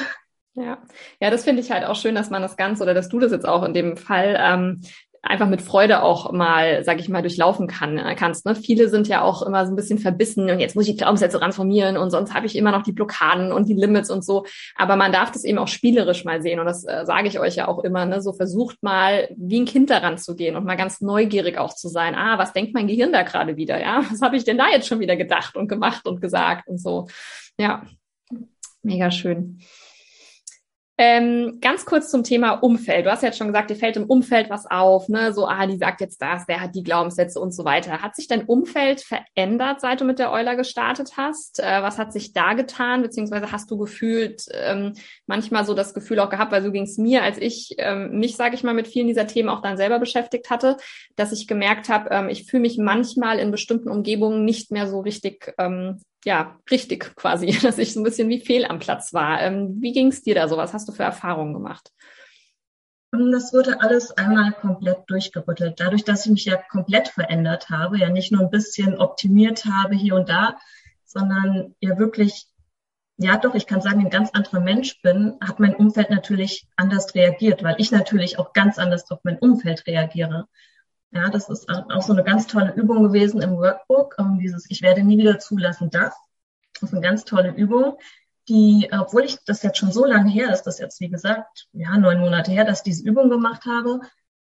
[0.57, 0.77] Ja,
[1.19, 3.33] ja, das finde ich halt auch schön, dass man das Ganze oder dass du das
[3.33, 4.81] jetzt auch in dem Fall ähm,
[5.25, 8.45] einfach mit Freude auch mal, sag ich mal, durchlaufen kann, äh, kannst.
[8.45, 8.55] Ne?
[8.55, 11.97] Viele sind ja auch immer so ein bisschen verbissen und jetzt muss ich Glaubenssätze transformieren
[11.97, 14.45] und sonst habe ich immer noch die Blockaden und die Limits und so.
[14.75, 17.55] Aber man darf das eben auch spielerisch mal sehen und das äh, sage ich euch
[17.55, 18.05] ja auch immer.
[18.05, 18.21] Ne?
[18.21, 21.89] So versucht mal wie ein Kind daran zu gehen und mal ganz neugierig auch zu
[21.89, 22.13] sein.
[22.13, 23.81] Ah, was denkt mein Gehirn da gerade wieder?
[23.81, 26.79] Ja, was habe ich denn da jetzt schon wieder gedacht und gemacht und gesagt und
[26.79, 27.07] so.
[27.57, 27.83] Ja,
[28.83, 29.59] mega schön.
[30.97, 33.05] Ähm, ganz kurz zum Thema Umfeld.
[33.05, 35.33] Du hast jetzt schon gesagt, dir fällt im Umfeld was auf, ne?
[35.33, 38.01] So, ah, die sagt jetzt das, der hat die Glaubenssätze und so weiter.
[38.01, 41.59] Hat sich dein Umfeld verändert, seit du mit der Euler gestartet hast?
[41.59, 43.01] Äh, was hat sich da getan?
[43.01, 44.93] Beziehungsweise hast du gefühlt ähm,
[45.27, 48.37] manchmal so das Gefühl auch gehabt, weil so ging es mir, als ich ähm, mich,
[48.37, 50.77] sage ich mal, mit vielen dieser Themen auch dann selber beschäftigt hatte,
[51.17, 55.01] dass ich gemerkt habe, ähm, ich fühle mich manchmal in bestimmten Umgebungen nicht mehr so
[55.01, 59.41] richtig ähm, ja, richtig quasi, dass ich so ein bisschen wie fehl am Platz war.
[59.41, 60.57] Ähm, wie ging es dir da so?
[60.57, 61.91] Was hast du für Erfahrungen gemacht?
[63.13, 65.79] Ähm, das wurde alles einmal komplett durchgerüttelt.
[65.79, 69.95] Dadurch, dass ich mich ja komplett verändert habe, ja nicht nur ein bisschen optimiert habe
[69.95, 70.57] hier und da,
[71.05, 72.47] sondern ja wirklich,
[73.17, 77.13] ja doch, ich kann sagen, ein ganz anderer Mensch bin, hat mein Umfeld natürlich anders
[77.13, 80.47] reagiert, weil ich natürlich auch ganz anders auf mein Umfeld reagiere.
[81.15, 84.15] Ja, das ist auch so eine ganz tolle Übung gewesen im Workbook.
[84.19, 86.13] Um, dieses Ich werde nie wieder zulassen, das.
[86.73, 87.97] Das ist eine ganz tolle Übung,
[88.49, 91.97] die, obwohl ich das jetzt schon so lange her ist, das jetzt wie gesagt, ja,
[91.97, 94.01] neun Monate her, dass ich diese Übung gemacht habe,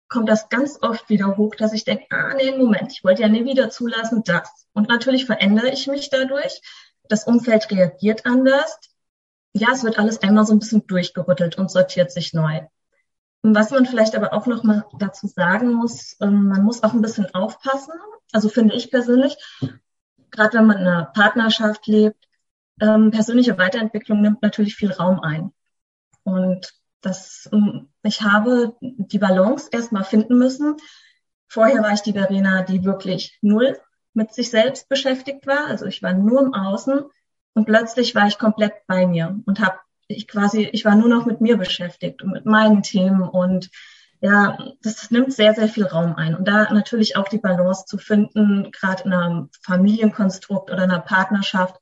[0.09, 3.29] kommt das ganz oft wieder hoch, dass ich denke, ah, nee, Moment, ich wollte ja
[3.29, 4.67] nie wieder zulassen, das.
[4.73, 6.61] Und natürlich verändere ich mich dadurch.
[7.07, 8.79] Das Umfeld reagiert anders.
[9.53, 12.61] Ja, es wird alles einmal so ein bisschen durchgerüttelt und sortiert sich neu.
[13.41, 17.01] Was man vielleicht aber auch noch mal dazu sagen muss, ähm, man muss auch ein
[17.01, 17.93] bisschen aufpassen.
[18.33, 19.37] Also finde ich persönlich,
[20.29, 22.27] gerade wenn man in einer Partnerschaft lebt,
[22.81, 25.51] ähm, persönliche Weiterentwicklung nimmt natürlich viel Raum ein.
[26.23, 30.75] Und das, ähm, ich habe die Balance erstmal finden müssen.
[31.47, 33.79] Vorher war ich die Verena, die wirklich null
[34.13, 35.67] mit sich selbst beschäftigt war.
[35.67, 37.03] Also ich war nur im Außen
[37.53, 41.25] und plötzlich war ich komplett bei mir und habe ich quasi, ich war nur noch
[41.25, 43.69] mit mir beschäftigt und mit meinen Themen und
[44.21, 46.35] ja, das nimmt sehr, sehr viel Raum ein.
[46.35, 51.79] Und da natürlich auch die Balance zu finden, gerade in einem Familienkonstrukt oder einer Partnerschaft,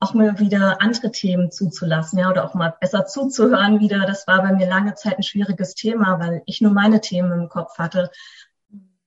[0.00, 4.04] auch mal wieder andere Themen zuzulassen, ja, oder auch mal besser zuzuhören wieder.
[4.06, 7.48] Das war bei mir lange Zeit ein schwieriges Thema, weil ich nur meine Themen im
[7.48, 8.10] Kopf hatte.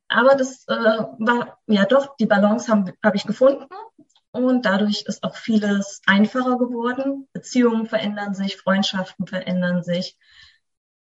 [0.07, 3.65] Aber das äh, war ja doch, die Balance habe hab ich gefunden
[4.31, 7.27] und dadurch ist auch vieles einfacher geworden.
[7.33, 10.17] Beziehungen verändern sich, Freundschaften verändern sich.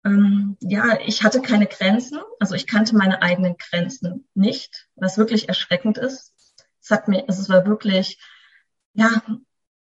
[0.05, 2.19] Ähm, ja, ich hatte keine Grenzen.
[2.39, 6.33] Also ich kannte meine eigenen Grenzen nicht, was wirklich erschreckend ist.
[6.81, 8.19] Es hat mir, es war wirklich,
[8.93, 9.09] ja,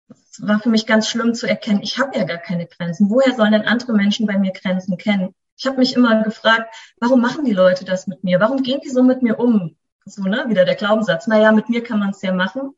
[0.09, 3.11] es war für mich ganz schlimm zu erkennen, ich habe ja gar keine Grenzen.
[3.11, 5.35] Woher sollen denn andere Menschen bei mir Grenzen kennen?
[5.57, 8.40] Ich habe mich immer gefragt, warum machen die Leute das mit mir?
[8.40, 9.76] Warum gehen die so mit mir um?
[10.05, 12.74] So, ne, wieder der Glaubenssatz, naja, mit mir kann man es ja machen.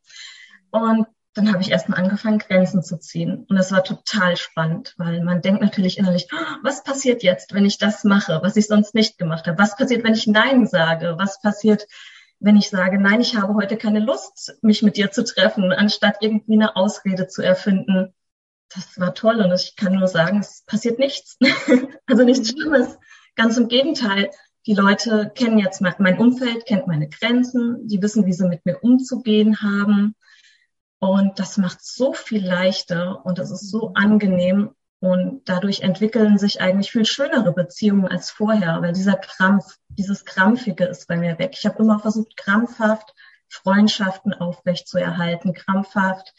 [0.75, 3.45] Und dann habe ich erstmal angefangen, Grenzen zu ziehen.
[3.49, 7.65] Und das war total spannend, weil man denkt natürlich innerlich, oh, was passiert jetzt, wenn
[7.65, 9.57] ich das mache, was ich sonst nicht gemacht habe?
[9.57, 11.15] Was passiert, wenn ich Nein sage?
[11.17, 11.87] Was passiert,
[12.39, 16.17] wenn ich sage, nein, ich habe heute keine Lust, mich mit dir zu treffen, anstatt
[16.21, 18.13] irgendwie eine Ausrede zu erfinden?
[18.73, 21.37] Das war toll und ich kann nur sagen, es passiert nichts.
[22.05, 22.97] also nichts Schlimmes.
[23.35, 24.29] Ganz im Gegenteil.
[24.67, 28.83] Die Leute kennen jetzt mein Umfeld, kennt meine Grenzen, die wissen, wie sie mit mir
[28.83, 30.15] umzugehen haben.
[31.05, 34.71] Und das macht so viel leichter und es ist so angenehm.
[34.99, 40.85] Und dadurch entwickeln sich eigentlich viel schönere Beziehungen als vorher, weil dieser Krampf, dieses Krampfige
[40.85, 41.51] ist bei mir weg.
[41.53, 43.13] Ich habe immer versucht, krampfhaft
[43.47, 46.33] Freundschaften aufrechtzuerhalten, krampfhaft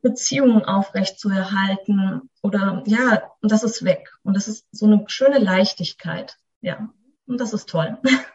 [0.00, 4.14] Beziehungen aufrechtzuerhalten oder ja, und das ist weg.
[4.22, 6.38] Und das ist so eine schöne Leichtigkeit.
[6.62, 6.88] Ja,
[7.26, 7.98] und das ist toll.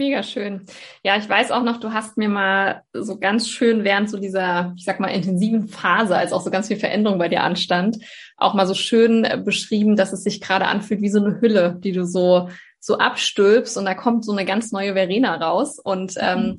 [0.00, 0.62] Mega schön.
[1.02, 4.72] Ja, ich weiß auch noch, du hast mir mal so ganz schön während so dieser,
[4.78, 7.98] ich sag mal, intensiven Phase, als auch so ganz viel Veränderung bei dir anstand,
[8.38, 11.78] auch mal so schön äh, beschrieben, dass es sich gerade anfühlt wie so eine Hülle,
[11.84, 12.48] die du so
[12.82, 16.56] so abstülpst und da kommt so eine ganz neue Verena raus und ähm, mhm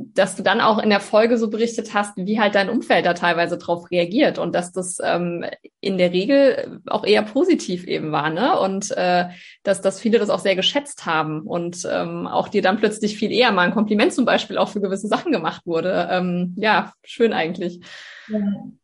[0.00, 3.14] dass du dann auch in der Folge so berichtet hast, wie halt dein Umfeld da
[3.14, 5.44] teilweise drauf reagiert und dass das ähm,
[5.80, 8.58] in der Regel auch eher positiv eben war, ne?
[8.60, 9.28] Und äh,
[9.64, 13.32] dass, dass viele das auch sehr geschätzt haben und ähm, auch dir dann plötzlich viel
[13.32, 16.08] eher mal ein Kompliment zum Beispiel auch für gewisse Sachen gemacht wurde.
[16.10, 17.80] Ähm, ja, schön eigentlich.
[18.28, 18.38] Ja,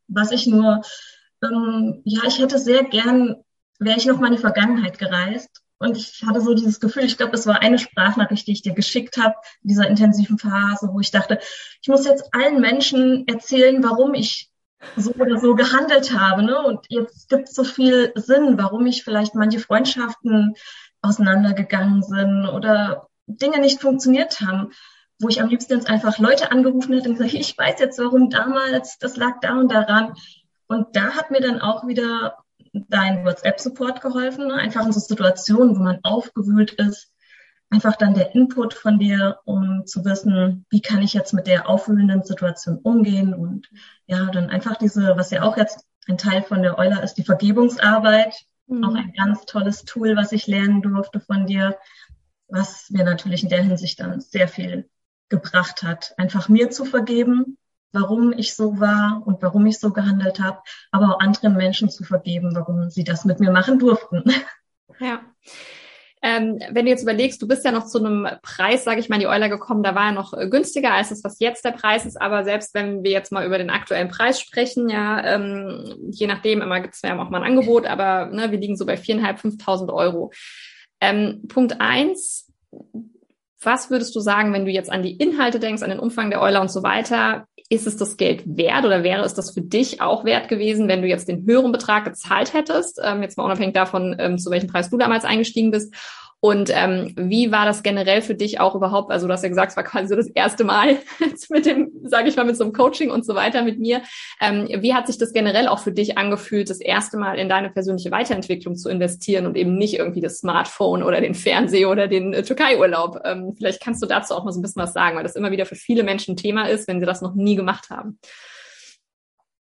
[0.09, 0.83] was ich nur,
[1.45, 3.37] ähm, ja, ich hätte sehr gern,
[3.79, 7.17] wäre ich noch mal in die Vergangenheit gereist und ich hatte so dieses Gefühl, ich
[7.17, 11.01] glaube, es war eine Sprachnachricht, die ich dir geschickt habe, in dieser intensiven Phase, wo
[11.01, 11.39] ich dachte,
[11.83, 14.51] ich muss jetzt allen Menschen erzählen, warum ich
[14.97, 16.43] so oder so gehandelt habe.
[16.43, 16.61] Ne?
[16.61, 20.55] Und jetzt gibt es so viel Sinn, warum ich vielleicht manche Freundschaften
[21.03, 24.73] auseinandergegangen sind oder Dinge nicht funktioniert haben,
[25.21, 28.31] wo ich am liebsten jetzt einfach Leute angerufen hätte und gesagt, ich weiß jetzt, warum
[28.31, 30.15] damals, das lag da und daran.
[30.67, 32.44] Und da hat mir dann auch wieder
[32.89, 34.55] dein WhatsApp-Support geholfen, ne?
[34.55, 37.13] einfach in so Situationen, wo man aufgewühlt ist,
[37.71, 41.69] einfach dann der Input von dir, um zu wissen, wie kann ich jetzt mit der
[41.69, 43.69] aufwühlenden Situation umgehen und
[44.07, 47.25] ja, dann einfach diese, was ja auch jetzt ein Teil von der Euler ist, die
[47.25, 48.35] Vergebungsarbeit,
[48.67, 48.85] mhm.
[48.85, 51.77] auch ein ganz tolles Tool, was ich lernen durfte von dir,
[52.49, 54.89] was mir natürlich in der Hinsicht dann sehr viel
[55.29, 57.57] gebracht hat, einfach mir zu vergeben,
[57.95, 60.59] warum ich so war und warum ich so gehandelt habe,
[60.91, 64.25] aber auch anderen Menschen zu vergeben, warum sie das mit mir machen durften.
[65.01, 65.21] Ja.
[66.23, 69.17] Ähm, wenn du jetzt überlegst, du bist ja noch zu einem Preis, sage ich mal,
[69.17, 71.73] in die Euler gekommen, da war er noch äh, günstiger als das, was jetzt der
[71.73, 72.19] Preis ist.
[72.19, 76.63] Aber selbst wenn wir jetzt mal über den aktuellen Preis sprechen, ja, ähm, je nachdem,
[76.63, 79.39] immer gibt es ja auch mal ein Angebot, aber ne, wir liegen so bei viereinhalb,
[79.39, 80.33] fünftausend Euro.
[80.99, 82.51] Ähm, Punkt eins,
[83.61, 86.41] was würdest du sagen, wenn du jetzt an die Inhalte denkst, an den Umfang der
[86.41, 87.47] Euler und so weiter?
[87.75, 91.03] Ist es das Geld wert oder wäre es das für dich auch wert gewesen, wenn
[91.03, 93.01] du jetzt den höheren Betrag gezahlt hättest?
[93.03, 95.93] Ähm, jetzt mal unabhängig davon, ähm, zu welchem Preis du damals eingestiegen bist.
[96.45, 99.11] Und ähm, wie war das generell für dich auch überhaupt?
[99.11, 100.99] Also du hast ja gesagt, es war quasi so das erste Mal
[101.49, 104.03] mit dem, sage ich mal, mit so einem Coaching und so weiter mit mir.
[104.43, 107.71] Ähm, wie hat sich das generell auch für dich angefühlt, das erste Mal in deine
[107.71, 112.35] persönliche Weiterentwicklung zu investieren und eben nicht irgendwie das Smartphone oder den Fernseher oder den
[112.35, 113.23] äh, Türkei-Urlaub?
[113.25, 115.51] Ähm, vielleicht kannst du dazu auch mal so ein bisschen was sagen, weil das immer
[115.51, 118.19] wieder für viele Menschen Thema ist, wenn sie das noch nie gemacht haben.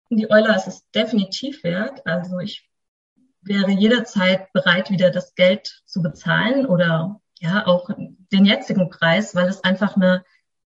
[0.09, 2.01] Die Euler ist es definitiv wert.
[2.07, 2.70] Also ich
[3.51, 7.91] wäre jederzeit bereit, wieder das Geld zu bezahlen oder ja auch
[8.33, 10.25] den jetzigen Preis, weil es einfach eine,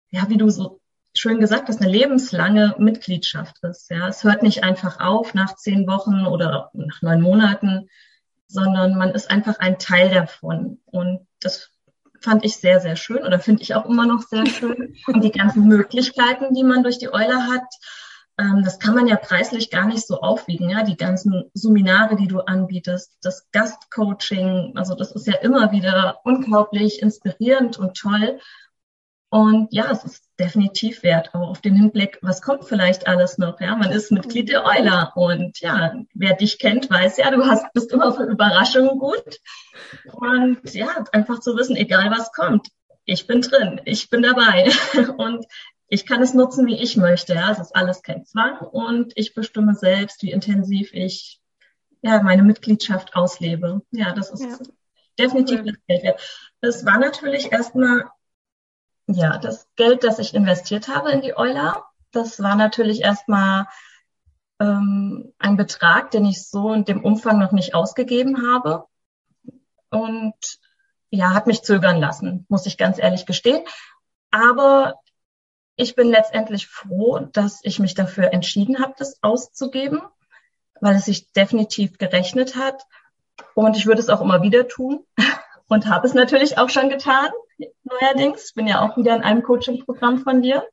[0.10, 0.80] ja, wie du so
[1.14, 3.92] schön gesagt hast, eine lebenslange Mitgliedschaft ist.
[3.92, 7.90] Ja, es hört nicht einfach auf nach zehn Wochen oder nach neun Monaten,
[8.48, 10.80] sondern man ist einfach ein Teil davon.
[10.86, 11.72] Und das
[12.22, 14.96] fand ich sehr, sehr schön oder finde ich auch immer noch sehr schön.
[15.08, 17.68] Und die ganzen Möglichkeiten, die man durch die Eule hat,
[18.38, 22.40] das kann man ja preislich gar nicht so aufwiegen, ja, die ganzen Seminare, die du
[22.40, 28.40] anbietest, das Gastcoaching, also das ist ja immer wieder unglaublich inspirierend und toll.
[29.30, 33.62] Und ja, es ist definitiv wert, auch auf den Hinblick, was kommt vielleicht alles noch,
[33.62, 37.72] ja, man ist Mitglied der Euler und ja, wer dich kennt, weiß ja, du hast,
[37.74, 39.40] bist immer für Überraschungen gut.
[40.12, 42.68] Und ja, einfach zu wissen, egal was kommt,
[43.06, 44.72] ich bin drin, ich bin dabei.
[45.18, 45.46] Und
[45.92, 47.34] ich kann es nutzen, wie ich möchte.
[47.34, 51.42] Ja, es ist alles kein Zwang und ich bestimme selbst, wie intensiv ich
[52.02, 53.82] ja meine Mitgliedschaft auslebe.
[53.92, 54.58] Ja, das ist ja.
[55.20, 55.66] definitiv cool.
[55.66, 56.48] das Geld wert.
[56.62, 58.06] Es war natürlich erstmal
[59.08, 61.84] ja das Geld, das ich investiert habe in die Euler.
[62.12, 63.68] Das war natürlich erstmal
[64.62, 68.86] ähm, ein Betrag, den ich so in dem Umfang noch nicht ausgegeben habe
[69.90, 70.36] und
[71.10, 73.66] ja, hat mich zögern lassen, muss ich ganz ehrlich gestehen.
[74.32, 75.01] Aber
[75.82, 80.02] ich bin letztendlich froh, dass ich mich dafür entschieden habe, das auszugeben,
[80.80, 82.84] weil es sich definitiv gerechnet hat.
[83.56, 85.06] Und ich würde es auch immer wieder tun
[85.68, 87.30] und habe es natürlich auch schon getan.
[87.84, 90.64] Neuerdings bin ja auch wieder in einem Coaching-Programm von dir.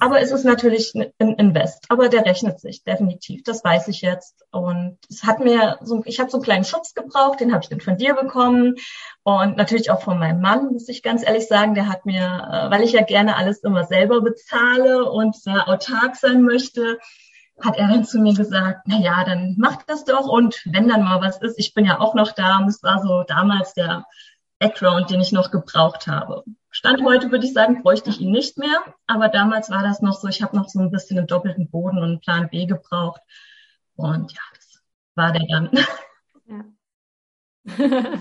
[0.00, 3.42] Aber es ist natürlich ein Invest, aber der rechnet sich definitiv.
[3.44, 4.44] Das weiß ich jetzt.
[4.50, 7.68] Und es hat mir so, ich habe so einen kleinen Schutz gebraucht, den habe ich
[7.68, 8.76] dann von dir bekommen
[9.22, 11.74] und natürlich auch von meinem Mann, muss ich ganz ehrlich sagen.
[11.74, 16.16] Der hat mir, äh, weil ich ja gerne alles immer selber bezahle und sehr autark
[16.16, 16.98] sein möchte,
[17.60, 21.02] hat er dann zu mir gesagt, na ja, dann mach das doch und wenn dann
[21.02, 22.58] mal was ist, ich bin ja auch noch da.
[22.58, 24.04] Und es war so damals der
[24.58, 26.44] Background, den ich noch gebraucht habe.
[26.70, 30.18] Stand heute würde ich sagen, bräuchte ich ihn nicht mehr, aber damals war das noch
[30.18, 33.20] so, ich habe noch so ein bisschen einen doppelten Boden und einen Plan B gebraucht.
[33.96, 34.82] Und ja, das
[35.14, 35.70] war der dann.
[36.46, 36.64] Ja.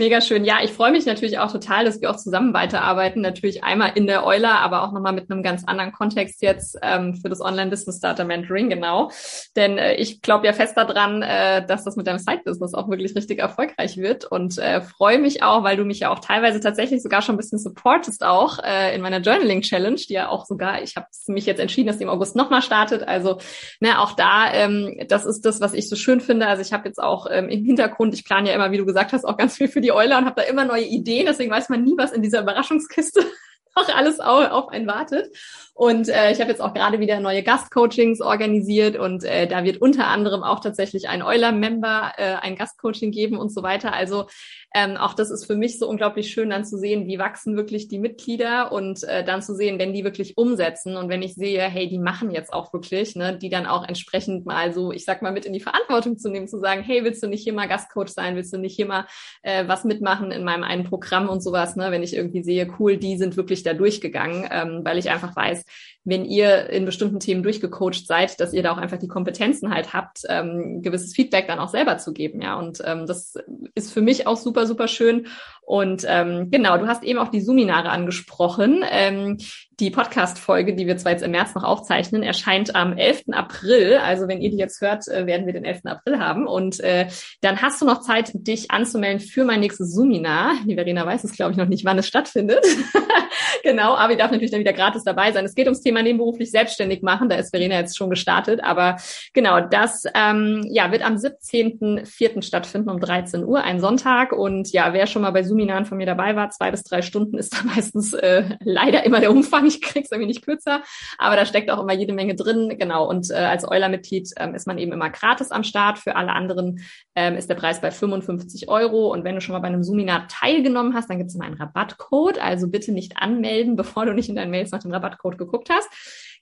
[0.00, 0.46] Mega schön.
[0.46, 3.20] Ja, ich freue mich natürlich auch total, dass wir auch zusammen weiterarbeiten.
[3.20, 7.16] Natürlich einmal in der Euler, aber auch nochmal mit einem ganz anderen Kontext jetzt ähm,
[7.16, 9.10] für das Online-Business Starter Mentoring, genau.
[9.56, 13.14] Denn äh, ich glaube ja fest daran, äh, dass das mit deinem Side-Business auch wirklich
[13.14, 17.02] richtig erfolgreich wird und äh, freue mich auch, weil du mich ja auch teilweise tatsächlich
[17.02, 20.96] sogar schon ein bisschen supportest auch äh, in meiner Journaling-Challenge, die ja auch sogar, ich
[20.96, 23.06] habe mich jetzt entschieden, dass die im August nochmal startet.
[23.06, 23.36] Also
[23.80, 26.46] ne, auch da, ähm, das ist das, was ich so schön finde.
[26.46, 29.12] Also ich habe jetzt auch ähm, im Hintergrund, ich plane ja immer, wie du gesagt
[29.12, 31.26] hast, auch ganz viel für die Eule und habe da immer neue Ideen.
[31.26, 33.24] Deswegen weiß man nie, was in dieser Überraschungskiste
[33.76, 35.34] noch alles auf einen wartet.
[35.80, 39.78] Und äh, ich habe jetzt auch gerade wieder neue Gastcoachings organisiert und äh, da wird
[39.80, 43.94] unter anderem auch tatsächlich ein Euler-Member äh, ein Gastcoaching geben und so weiter.
[43.94, 44.26] Also
[44.74, 47.88] ähm, auch das ist für mich so unglaublich schön, dann zu sehen, wie wachsen wirklich
[47.88, 51.62] die Mitglieder und äh, dann zu sehen, wenn die wirklich umsetzen und wenn ich sehe,
[51.62, 55.22] hey, die machen jetzt auch wirklich, ne, die dann auch entsprechend mal so, ich sag
[55.22, 57.66] mal, mit in die Verantwortung zu nehmen, zu sagen, hey, willst du nicht hier mal
[57.66, 59.06] Gastcoach sein, willst du nicht hier mal
[59.42, 62.96] äh, was mitmachen in meinem einen Programm und sowas, ne, wenn ich irgendwie sehe, cool,
[62.96, 65.64] die sind wirklich da durchgegangen, ähm, weil ich einfach weiß,
[66.04, 69.92] wenn ihr in bestimmten Themen durchgecoacht seid, dass ihr da auch einfach die Kompetenzen halt
[69.92, 72.58] habt, ähm, gewisses Feedback dann auch selber zu geben, ja.
[72.58, 73.34] Und ähm, das
[73.74, 75.26] ist für mich auch super, super schön.
[75.62, 78.82] Und ähm, genau, du hast eben auch die Suminare angesprochen.
[78.90, 79.36] Ähm,
[79.78, 83.26] die Podcast-Folge, die wir zwar jetzt im März noch aufzeichnen, erscheint am 11.
[83.30, 83.98] April.
[83.98, 85.82] Also wenn ihr die jetzt hört, äh, werden wir den 11.
[85.84, 86.46] April haben.
[86.46, 87.08] Und äh,
[87.40, 90.54] dann hast du noch Zeit, dich anzumelden für mein nächstes Suminar.
[90.66, 92.64] Die Verena weiß es, glaube ich, noch nicht, wann es stattfindet.
[93.62, 95.44] genau, aber ihr darf natürlich dann wieder gratis dabei sein.
[95.44, 97.28] Es geht ums Thema nebenberuflich selbstständig machen.
[97.28, 98.62] Da ist Verena jetzt schon gestartet.
[98.62, 98.96] Aber
[99.32, 102.42] genau, das ähm, ja, wird am 17.04.
[102.42, 104.32] stattfinden um 13 Uhr, ein Sonntag.
[104.32, 107.38] Und ja, wer schon mal bei Suminaren von mir dabei war, zwei bis drei Stunden
[107.38, 110.82] ist da meistens äh, leider immer der Umfang ich krieg's irgendwie nicht kürzer,
[111.18, 113.08] aber da steckt auch immer jede Menge drin, genau.
[113.08, 115.98] Und äh, als Euler-Mitglied ähm, ist man eben immer gratis am Start.
[115.98, 116.80] Für alle anderen
[117.14, 119.12] ähm, ist der Preis bei 55 Euro.
[119.12, 121.56] Und wenn du schon mal bei einem Suminar teilgenommen hast, dann gibt es immer einen
[121.56, 122.38] Rabattcode.
[122.40, 125.88] Also bitte nicht anmelden, bevor du nicht in deinen Mails nach dem Rabattcode geguckt hast.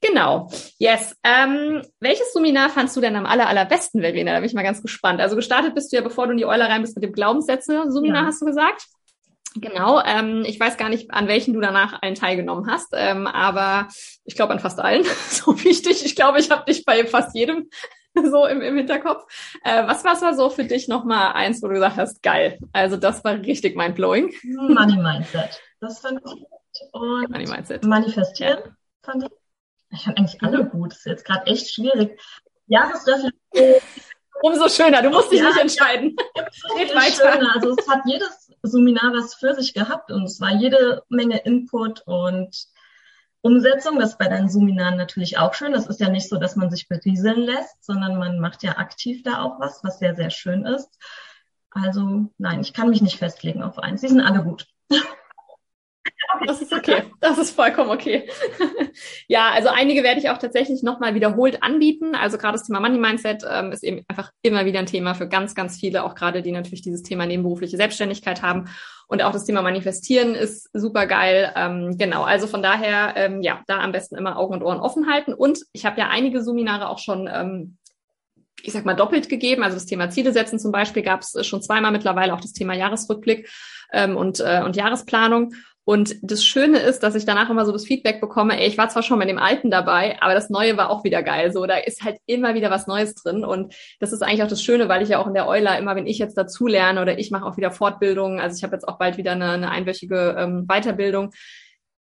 [0.01, 0.51] Genau.
[0.79, 1.16] Yes.
[1.24, 4.33] Ähm, welches Seminar fandst du denn am aller, allerbesten, Verena?
[4.33, 5.20] Da bin ich mal ganz gespannt.
[5.20, 8.22] Also gestartet bist du ja, bevor du in die Euler rein bist mit dem Glaubenssätze-Seminar,
[8.22, 8.27] ja.
[8.27, 8.87] hast du gesagt?
[9.55, 13.88] Genau, ähm, ich weiß gar nicht, an welchen du danach allen teilgenommen hast, ähm, aber
[14.24, 16.05] ich glaube an fast allen, so wichtig.
[16.05, 17.68] Ich glaube, ich habe dich bei fast jedem
[18.31, 19.24] so im, im Hinterkopf.
[19.64, 22.96] Äh, was was war so für dich nochmal eins, wo du gesagt hast, geil, also
[22.96, 24.33] das war richtig mindblowing?
[24.44, 26.44] Money Mindset, das fand ich.
[26.93, 27.85] Und Money Mindset.
[27.85, 28.77] Manifestieren ja.
[29.03, 29.31] fand ich.
[29.91, 30.71] Ich fand eigentlich alle mhm.
[30.71, 32.21] gut, das ist jetzt gerade echt schwierig.
[32.67, 33.81] Jahresreflexion.
[34.43, 36.14] Umso schöner, du musst dich ja, nicht entscheiden.
[36.77, 37.33] Red weiter.
[37.33, 37.55] Schöner.
[37.55, 42.03] Also es hat jedes Seminar was für sich gehabt und es war jede Menge Input
[42.07, 42.69] und
[43.41, 43.99] Umsetzung.
[43.99, 45.73] Das ist bei deinen Seminaren natürlich auch schön.
[45.73, 49.23] Das ist ja nicht so, dass man sich berieseln lässt, sondern man macht ja aktiv
[49.23, 50.91] da auch was, was sehr, sehr schön ist.
[51.71, 54.01] Also nein, ich kann mich nicht festlegen auf eins.
[54.01, 54.67] Sie sind alle gut.
[56.47, 57.03] Das ist okay.
[57.21, 58.29] Das ist vollkommen okay.
[59.29, 62.15] ja, also einige werde ich auch tatsächlich nochmal wiederholt anbieten.
[62.15, 65.29] Also gerade das Thema Money Mindset ähm, ist eben einfach immer wieder ein Thema für
[65.29, 68.69] ganz, ganz viele, auch gerade die natürlich dieses Thema nebenberufliche Selbstständigkeit haben.
[69.09, 71.53] Und auch das Thema Manifestieren ist super geil.
[71.57, 75.11] Ähm, genau, also von daher, ähm, ja, da am besten immer Augen und Ohren offen
[75.11, 75.33] halten.
[75.33, 77.79] Und ich habe ja einige Seminare auch schon ähm,
[78.63, 79.63] ich sag mal, doppelt gegeben.
[79.63, 82.75] Also das Thema Ziele setzen zum Beispiel gab es schon zweimal mittlerweile, auch das Thema
[82.75, 83.49] Jahresrückblick
[83.93, 85.55] ähm, und, äh, und Jahresplanung.
[85.88, 88.90] Und das Schöne ist, dass ich danach immer so das Feedback bekomme, ey, ich war
[88.90, 91.51] zwar schon bei dem Alten dabei, aber das Neue war auch wieder geil.
[91.51, 93.42] So, da ist halt immer wieder was Neues drin.
[93.42, 95.96] Und das ist eigentlich auch das Schöne, weil ich ja auch in der Euler immer,
[95.96, 98.87] wenn ich jetzt dazu lerne oder ich mache auch wieder Fortbildungen, also ich habe jetzt
[98.87, 101.33] auch bald wieder eine, eine einwöchige ähm, Weiterbildung,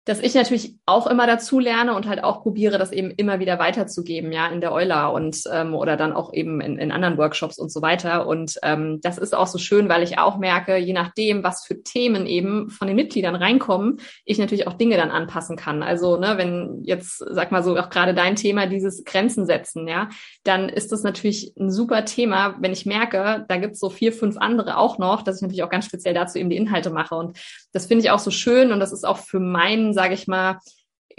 [0.08, 3.58] dass ich natürlich auch immer dazu lerne und halt auch probiere, das eben immer wieder
[3.58, 7.58] weiterzugeben, ja, in der Euler und ähm, oder dann auch eben in, in anderen Workshops
[7.58, 8.26] und so weiter.
[8.26, 11.82] Und ähm, das ist auch so schön, weil ich auch merke, je nachdem, was für
[11.82, 15.82] Themen eben von den Mitgliedern reinkommen, ich natürlich auch Dinge dann anpassen kann.
[15.82, 20.08] Also, ne, wenn jetzt, sag mal so, auch gerade dein Thema, dieses Grenzen setzen, ja,
[20.42, 24.38] dann ist das natürlich ein super Thema, wenn ich merke, da gibt's so vier, fünf
[24.38, 27.14] andere auch noch, dass ich natürlich auch ganz speziell dazu eben die Inhalte mache.
[27.14, 27.36] Und
[27.72, 30.58] das finde ich auch so schön und das ist auch für meinen sage ich mal,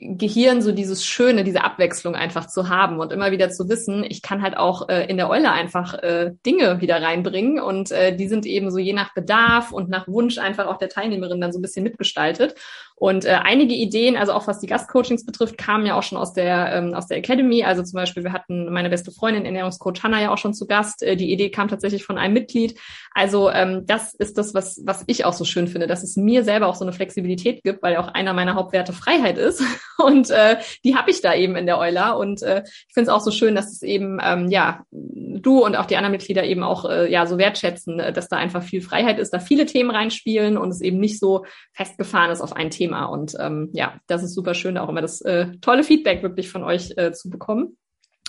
[0.01, 4.21] Gehirn so dieses Schöne, diese Abwechslung einfach zu haben und immer wieder zu wissen, ich
[4.21, 8.27] kann halt auch äh, in der Eule einfach äh, Dinge wieder reinbringen und äh, die
[8.27, 11.59] sind eben so je nach Bedarf und nach Wunsch einfach auch der Teilnehmerin dann so
[11.59, 12.55] ein bisschen mitgestaltet.
[12.99, 16.33] Und äh, einige Ideen, also auch was die Gastcoachings betrifft, kamen ja auch schon aus
[16.33, 17.63] der ähm, aus der Academy.
[17.63, 21.01] Also zum Beispiel, wir hatten meine beste Freundin, Ernährungscoach Hanna, ja auch schon zu Gast.
[21.01, 22.77] Äh, die Idee kam tatsächlich von einem Mitglied.
[23.15, 26.43] Also ähm, das ist das, was was ich auch so schön finde, dass es mir
[26.43, 29.63] selber auch so eine Flexibilität gibt, weil auch einer meiner Hauptwerte Freiheit ist.
[29.97, 32.17] Und äh, die habe ich da eben in der Euler.
[32.17, 35.75] Und äh, ich finde es auch so schön, dass es eben ähm, ja du und
[35.75, 38.81] auch die anderen Mitglieder eben auch äh, ja so wertschätzen, äh, dass da einfach viel
[38.81, 42.69] Freiheit ist, da viele Themen reinspielen und es eben nicht so festgefahren ist auf ein
[42.69, 42.88] Thema.
[42.89, 43.05] Thema.
[43.05, 46.63] Und ähm, ja, das ist super schön, auch immer das äh, tolle Feedback wirklich von
[46.63, 47.77] euch äh, zu bekommen.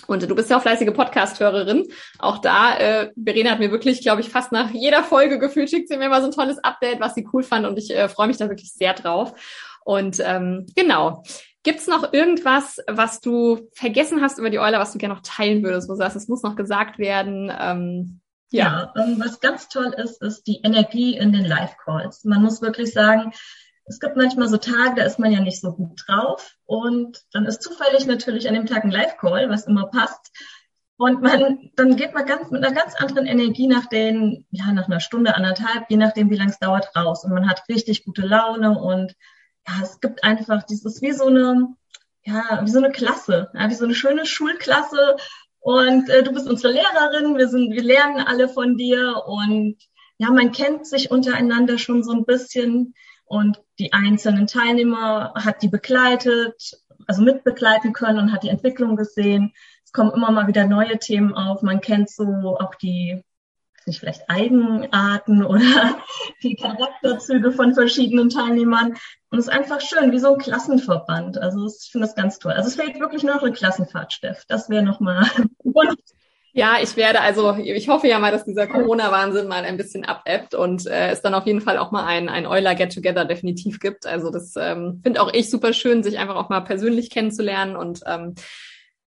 [0.06, 1.86] Und du bist ja auch fleißige Podcast-Hörerin.
[2.18, 5.88] Auch da, äh, Verena hat mir wirklich, glaube ich, fast nach jeder Folge gefühlt, schickt
[5.88, 7.66] sie mir immer so ein tolles Update, was sie cool fand.
[7.66, 9.34] Und ich äh, freue mich da wirklich sehr drauf.
[9.84, 11.22] Und ähm, genau.
[11.62, 15.62] Gibt's noch irgendwas, was du vergessen hast über die Euler, was du gerne noch teilen
[15.62, 17.52] würdest, wo du sagst, es muss noch gesagt werden?
[17.60, 18.20] Ähm,
[18.50, 22.24] ja, ja ähm, was ganz toll ist, ist die Energie in den Live-Calls.
[22.24, 23.32] Man muss wirklich sagen,
[23.90, 27.44] es gibt manchmal so Tage, da ist man ja nicht so gut drauf und dann
[27.44, 30.30] ist zufällig natürlich an dem Tag ein Live-Call, was immer passt.
[30.96, 34.86] Und man, dann geht man ganz mit einer ganz anderen Energie nach den, ja, nach
[34.86, 37.24] einer Stunde, anderthalb, je nachdem, wie lange es dauert, raus.
[37.24, 39.16] Und man hat richtig gute Laune und
[39.66, 41.74] ja, es gibt einfach dieses wie so eine,
[42.22, 45.16] ja, wie so eine Klasse, ja, wie so eine schöne Schulklasse.
[45.58, 49.78] Und äh, du bist unsere Lehrerin, wir sind, wir lernen alle von dir und
[50.18, 52.94] ja, man kennt sich untereinander schon so ein bisschen
[53.30, 59.52] und die einzelnen Teilnehmer hat die begleitet, also mitbegleiten können und hat die Entwicklung gesehen.
[59.84, 61.62] Es kommen immer mal wieder neue Themen auf.
[61.62, 63.22] Man kennt so auch die,
[63.86, 65.96] nicht vielleicht Eigenarten oder
[66.42, 68.96] die Charakterzüge von verschiedenen Teilnehmern.
[69.30, 71.38] Und es ist einfach schön, wie so ein Klassenverband.
[71.38, 72.54] Also ich finde das ganz toll.
[72.54, 74.44] Also es fehlt wirklich nur noch eine Klassenfahrt, Steff.
[74.48, 75.24] Das wäre nochmal
[76.52, 80.54] Ja, ich werde also, ich hoffe ja mal, dass dieser Corona-Wahnsinn mal ein bisschen abebbt
[80.54, 84.06] und äh, es dann auf jeden Fall auch mal ein, ein Euler Get-Together definitiv gibt.
[84.06, 88.00] Also das ähm, finde auch ich super schön, sich einfach auch mal persönlich kennenzulernen und
[88.06, 88.34] ähm,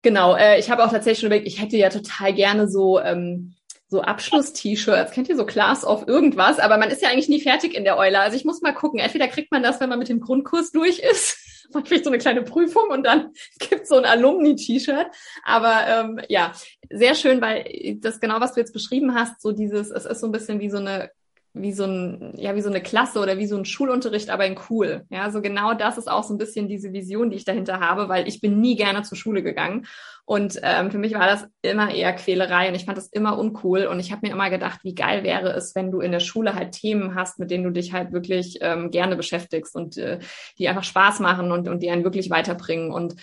[0.03, 3.55] genau, äh, ich habe auch tatsächlich schon überlegt, ich hätte ja total gerne so ähm,
[3.93, 5.13] so Abschluss-T-Shirts.
[5.13, 6.59] Kennt ihr so Class of irgendwas?
[6.59, 8.21] Aber man ist ja eigentlich nie fertig in der Euler.
[8.21, 8.99] Also ich muss mal gucken.
[8.99, 11.37] Entweder kriegt man das, wenn man mit dem Grundkurs durch ist
[11.73, 15.07] man kriegt so eine kleine Prüfung und dann gibt so ein Alumni-T-Shirt.
[15.43, 16.53] Aber ähm, ja,
[16.89, 20.27] sehr schön, weil das genau, was du jetzt beschrieben hast, so dieses, es ist so
[20.27, 21.11] ein bisschen wie so eine
[21.53, 24.57] wie so ein, ja, wie so eine Klasse oder wie so ein Schulunterricht, aber in
[24.69, 25.05] cool.
[25.09, 28.09] Ja, so genau das ist auch so ein bisschen diese Vision, die ich dahinter habe,
[28.09, 29.85] weil ich bin nie gerne zur Schule gegangen.
[30.25, 33.85] Und ähm, für mich war das immer eher Quälerei und ich fand das immer uncool.
[33.85, 36.55] Und ich habe mir immer gedacht, wie geil wäre es, wenn du in der Schule
[36.55, 40.19] halt Themen hast, mit denen du dich halt wirklich ähm, gerne beschäftigst und äh,
[40.57, 42.91] die einfach Spaß machen und, und die einen wirklich weiterbringen.
[42.91, 43.15] Und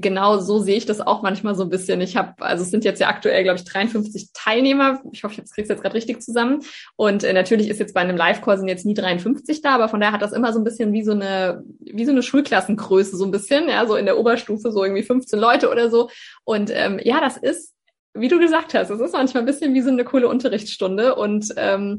[0.00, 2.00] genau so sehe ich das auch manchmal so ein bisschen.
[2.00, 5.00] Ich habe, also es sind jetzt ja aktuell, glaube ich, 53 Teilnehmer.
[5.12, 6.60] Ich hoffe, ich kriege es jetzt gerade richtig zusammen.
[6.96, 10.00] Und äh, natürlich ist jetzt bei einem Live-Call sind jetzt nie 53 da, aber von
[10.00, 13.24] daher hat das immer so ein bisschen wie so eine, wie so eine Schulklassengröße, so
[13.24, 16.10] ein bisschen, ja, so in der Oberstufe, so irgendwie 15 Leute oder so.
[16.44, 17.74] Und ähm, ja, das ist,
[18.14, 21.14] wie du gesagt hast, es ist manchmal ein bisschen wie so eine coole Unterrichtsstunde.
[21.14, 21.98] Und ähm,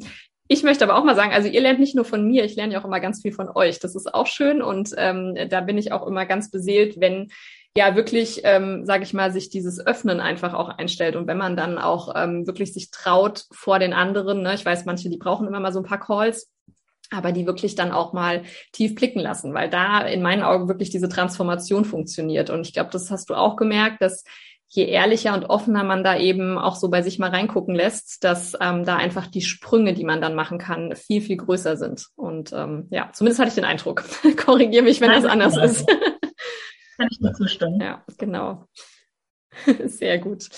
[0.50, 2.74] ich möchte aber auch mal sagen, also ihr lernt nicht nur von mir, ich lerne
[2.74, 3.80] ja auch immer ganz viel von euch.
[3.80, 7.30] Das ist auch schön und ähm, da bin ich auch immer ganz beseelt, wenn
[7.76, 11.16] ja wirklich, ähm, sage ich mal, sich dieses Öffnen einfach auch einstellt.
[11.16, 14.86] Und wenn man dann auch ähm, wirklich sich traut vor den anderen, ne, ich weiß,
[14.86, 16.52] manche, die brauchen immer mal so ein paar Calls,
[17.12, 18.44] aber die wirklich dann auch mal
[18.74, 22.50] tief blicken lassen, weil da in meinen Augen wirklich diese Transformation funktioniert.
[22.50, 24.24] Und ich glaube, das hast du auch gemerkt, dass
[24.70, 28.54] je ehrlicher und offener man da eben auch so bei sich mal reingucken lässt, dass
[28.60, 32.08] ähm, da einfach die Sprünge, die man dann machen kann, viel, viel größer sind.
[32.16, 34.04] Und ähm, ja, zumindest hatte ich den Eindruck.
[34.38, 35.90] Korrigiere mich, wenn das anders ist.
[36.98, 37.80] Kann ich dir zustimmen.
[37.80, 38.68] Ja, genau.
[39.86, 40.50] Sehr gut.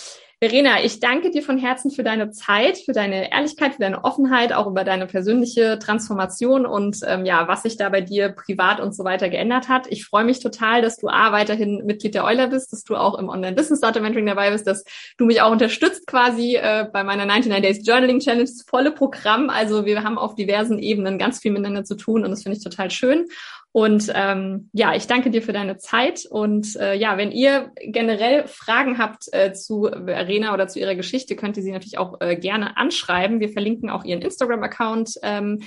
[0.41, 4.53] Verena, ich danke dir von Herzen für deine Zeit, für deine Ehrlichkeit, für deine Offenheit,
[4.53, 8.95] auch über deine persönliche Transformation und ähm, ja, was sich da bei dir privat und
[8.95, 9.87] so weiter geändert hat.
[9.89, 13.19] Ich freue mich total, dass du A, weiterhin Mitglied der Euler bist, dass du auch
[13.19, 14.85] im Online-Business-Data-Mentoring dabei bist, dass
[15.17, 19.49] du mich auch unterstützt quasi äh, bei meiner 99 Days Journaling Challenge, das volle Programm.
[19.49, 22.63] Also wir haben auf diversen Ebenen ganz viel miteinander zu tun und das finde ich
[22.63, 23.25] total schön.
[23.71, 26.25] Und ähm, ja, ich danke dir für deine Zeit.
[26.29, 31.35] Und äh, ja, wenn ihr generell Fragen habt äh, zu Arena oder zu ihrer Geschichte,
[31.35, 33.39] könnt ihr sie natürlich auch äh, gerne anschreiben.
[33.39, 35.59] Wir verlinken auch ihren Instagram-Account ähm,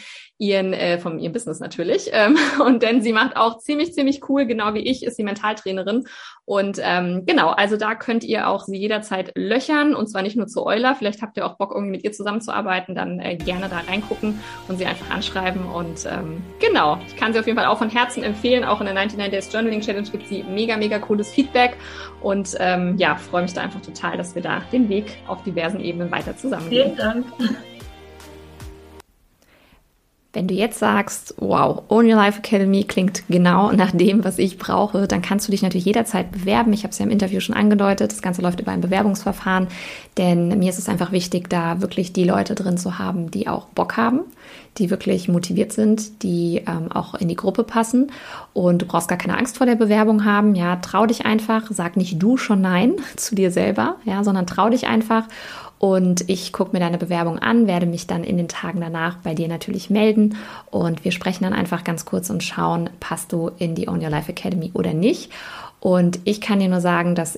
[0.42, 2.10] ihren, äh, vom ihrem Business natürlich.
[2.22, 6.04] Ähm, und denn sie macht auch ziemlich, ziemlich cool, genau wie ich, ist sie Mentaltrainerin.
[6.44, 10.46] Und ähm, genau, also da könnt ihr auch sie jederzeit löchern und zwar nicht nur
[10.46, 10.94] zu Euler.
[10.94, 14.76] Vielleicht habt ihr auch Bock, irgendwie mit ihr zusammenzuarbeiten, dann äh, gerne da reingucken und
[14.76, 15.64] sie einfach anschreiben.
[15.64, 18.64] Und ähm, genau, ich kann sie auf jeden Fall auch von Herzen empfehlen.
[18.64, 21.76] Auch in der 99 Days Journaling Challenge gibt sie mega, mega cooles Feedback.
[22.20, 25.80] Und ähm, ja, freue mich da einfach total, dass wir da den Weg auf diversen
[25.80, 26.94] Ebenen weiter zusammengehen.
[26.94, 27.26] Vielen Dank.
[30.34, 34.56] Wenn du jetzt sagst, wow, Own Your Life Academy klingt genau nach dem, was ich
[34.56, 36.72] brauche, dann kannst du dich natürlich jederzeit bewerben.
[36.72, 38.12] Ich habe es ja im Interview schon angedeutet.
[38.12, 39.68] Das Ganze läuft über ein Bewerbungsverfahren,
[40.16, 43.66] denn mir ist es einfach wichtig, da wirklich die Leute drin zu haben, die auch
[43.66, 44.20] Bock haben,
[44.78, 48.10] die wirklich motiviert sind, die ähm, auch in die Gruppe passen.
[48.54, 50.54] Und du brauchst gar keine Angst vor der Bewerbung haben.
[50.54, 51.64] Ja, trau dich einfach.
[51.70, 55.24] Sag nicht du schon nein zu dir selber, ja, sondern trau dich einfach
[55.84, 59.34] und ich gucke mir deine Bewerbung an, werde mich dann in den Tagen danach bei
[59.34, 60.36] dir natürlich melden.
[60.70, 64.08] Und wir sprechen dann einfach ganz kurz und schauen, passt du in die Own Your
[64.08, 65.32] Life Academy oder nicht.
[65.80, 67.36] Und ich kann dir nur sagen, dass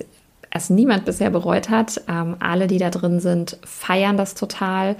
[0.51, 2.03] es niemand bisher bereut hat.
[2.07, 4.95] Ähm, alle, die da drin sind, feiern das total,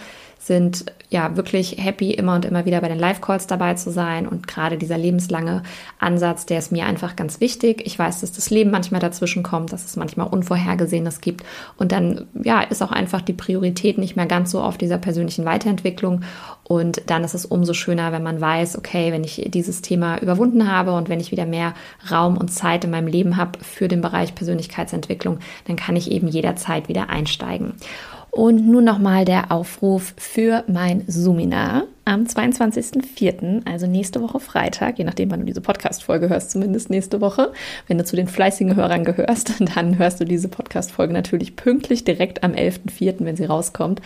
[0.45, 4.27] sind ja wirklich happy, immer und immer wieder bei den Live-Calls dabei zu sein.
[4.27, 5.63] Und gerade dieser lebenslange
[5.97, 7.81] Ansatz, der ist mir einfach ganz wichtig.
[7.83, 11.43] Ich weiß, dass das Leben manchmal dazwischen kommt, dass es manchmal Unvorhergesehenes gibt.
[11.77, 15.45] Und dann, ja, ist auch einfach die Priorität nicht mehr ganz so auf dieser persönlichen
[15.45, 16.21] Weiterentwicklung.
[16.63, 20.71] Und dann ist es umso schöner, wenn man weiß, okay, wenn ich dieses Thema überwunden
[20.71, 21.73] habe und wenn ich wieder mehr
[22.11, 26.27] Raum und Zeit in meinem Leben habe für den Bereich Persönlichkeitsentwicklung, dann kann ich eben
[26.27, 27.73] jederzeit wieder einsteigen.
[28.35, 35.03] Und nun nochmal der Aufruf für mein Suminar am 22.04., also nächste Woche Freitag, je
[35.03, 37.51] nachdem, wann du diese Podcast-Folge hörst, zumindest nächste Woche.
[37.87, 42.43] Wenn du zu den fleißigen Hörern gehörst, dann hörst du diese Podcast-Folge natürlich pünktlich direkt
[42.43, 44.01] am 11.04., wenn sie rauskommt.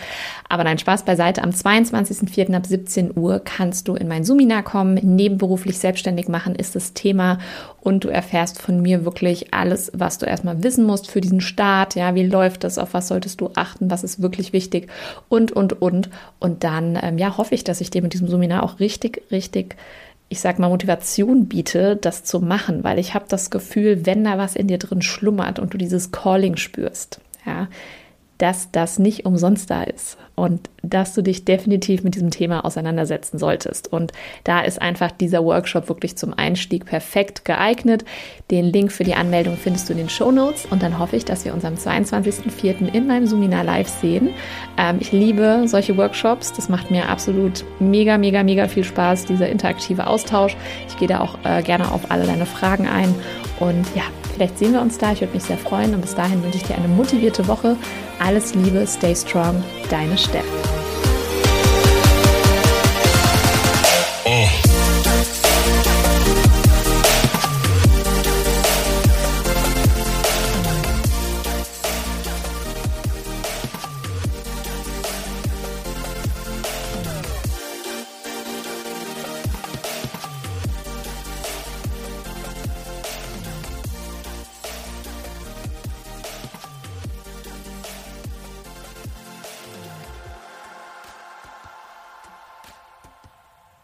[0.47, 1.43] Aber nein, Spaß beiseite.
[1.43, 2.55] Am 22.04.
[2.55, 4.95] ab 17 Uhr kannst du in mein Suminar kommen.
[4.95, 7.39] Nebenberuflich selbstständig machen ist das Thema
[7.81, 11.95] und du erfährst von mir wirklich alles, was du erstmal wissen musst für diesen Start.
[11.95, 12.77] Ja, wie läuft das?
[12.77, 13.89] Auf was solltest du achten?
[13.89, 14.89] Was ist wirklich wichtig?
[15.29, 16.09] Und, und, und.
[16.39, 19.23] Und dann, ähm, ja, hoffe ich, dass ich ich dir mit diesem Seminar auch richtig,
[19.31, 19.75] richtig,
[20.29, 24.37] ich sag mal, Motivation biete, das zu machen, weil ich habe das Gefühl, wenn da
[24.37, 27.67] was in dir drin schlummert und du dieses Calling spürst, ja,
[28.37, 33.37] dass das nicht umsonst da ist und dass du dich definitiv mit diesem Thema auseinandersetzen
[33.37, 33.91] solltest.
[33.91, 34.13] Und
[34.45, 38.05] da ist einfach dieser Workshop wirklich zum Einstieg perfekt geeignet.
[38.49, 41.25] Den Link für die Anmeldung findest du in den Show Notes und dann hoffe ich,
[41.25, 42.93] dass wir uns am 22.04.
[42.93, 44.29] in meinem Seminar live sehen.
[44.77, 46.53] Ähm, ich liebe solche Workshops.
[46.53, 50.55] Das macht mir absolut mega, mega, mega viel Spaß, dieser interaktive Austausch.
[50.87, 53.13] Ich gehe da auch äh, gerne auf alle deine Fragen ein
[53.59, 55.11] und ja, vielleicht sehen wir uns da.
[55.11, 57.75] Ich würde mich sehr freuen und bis dahin wünsche ich dir eine motivierte Woche.
[58.19, 60.88] Alles Liebe, stay strong, deine step.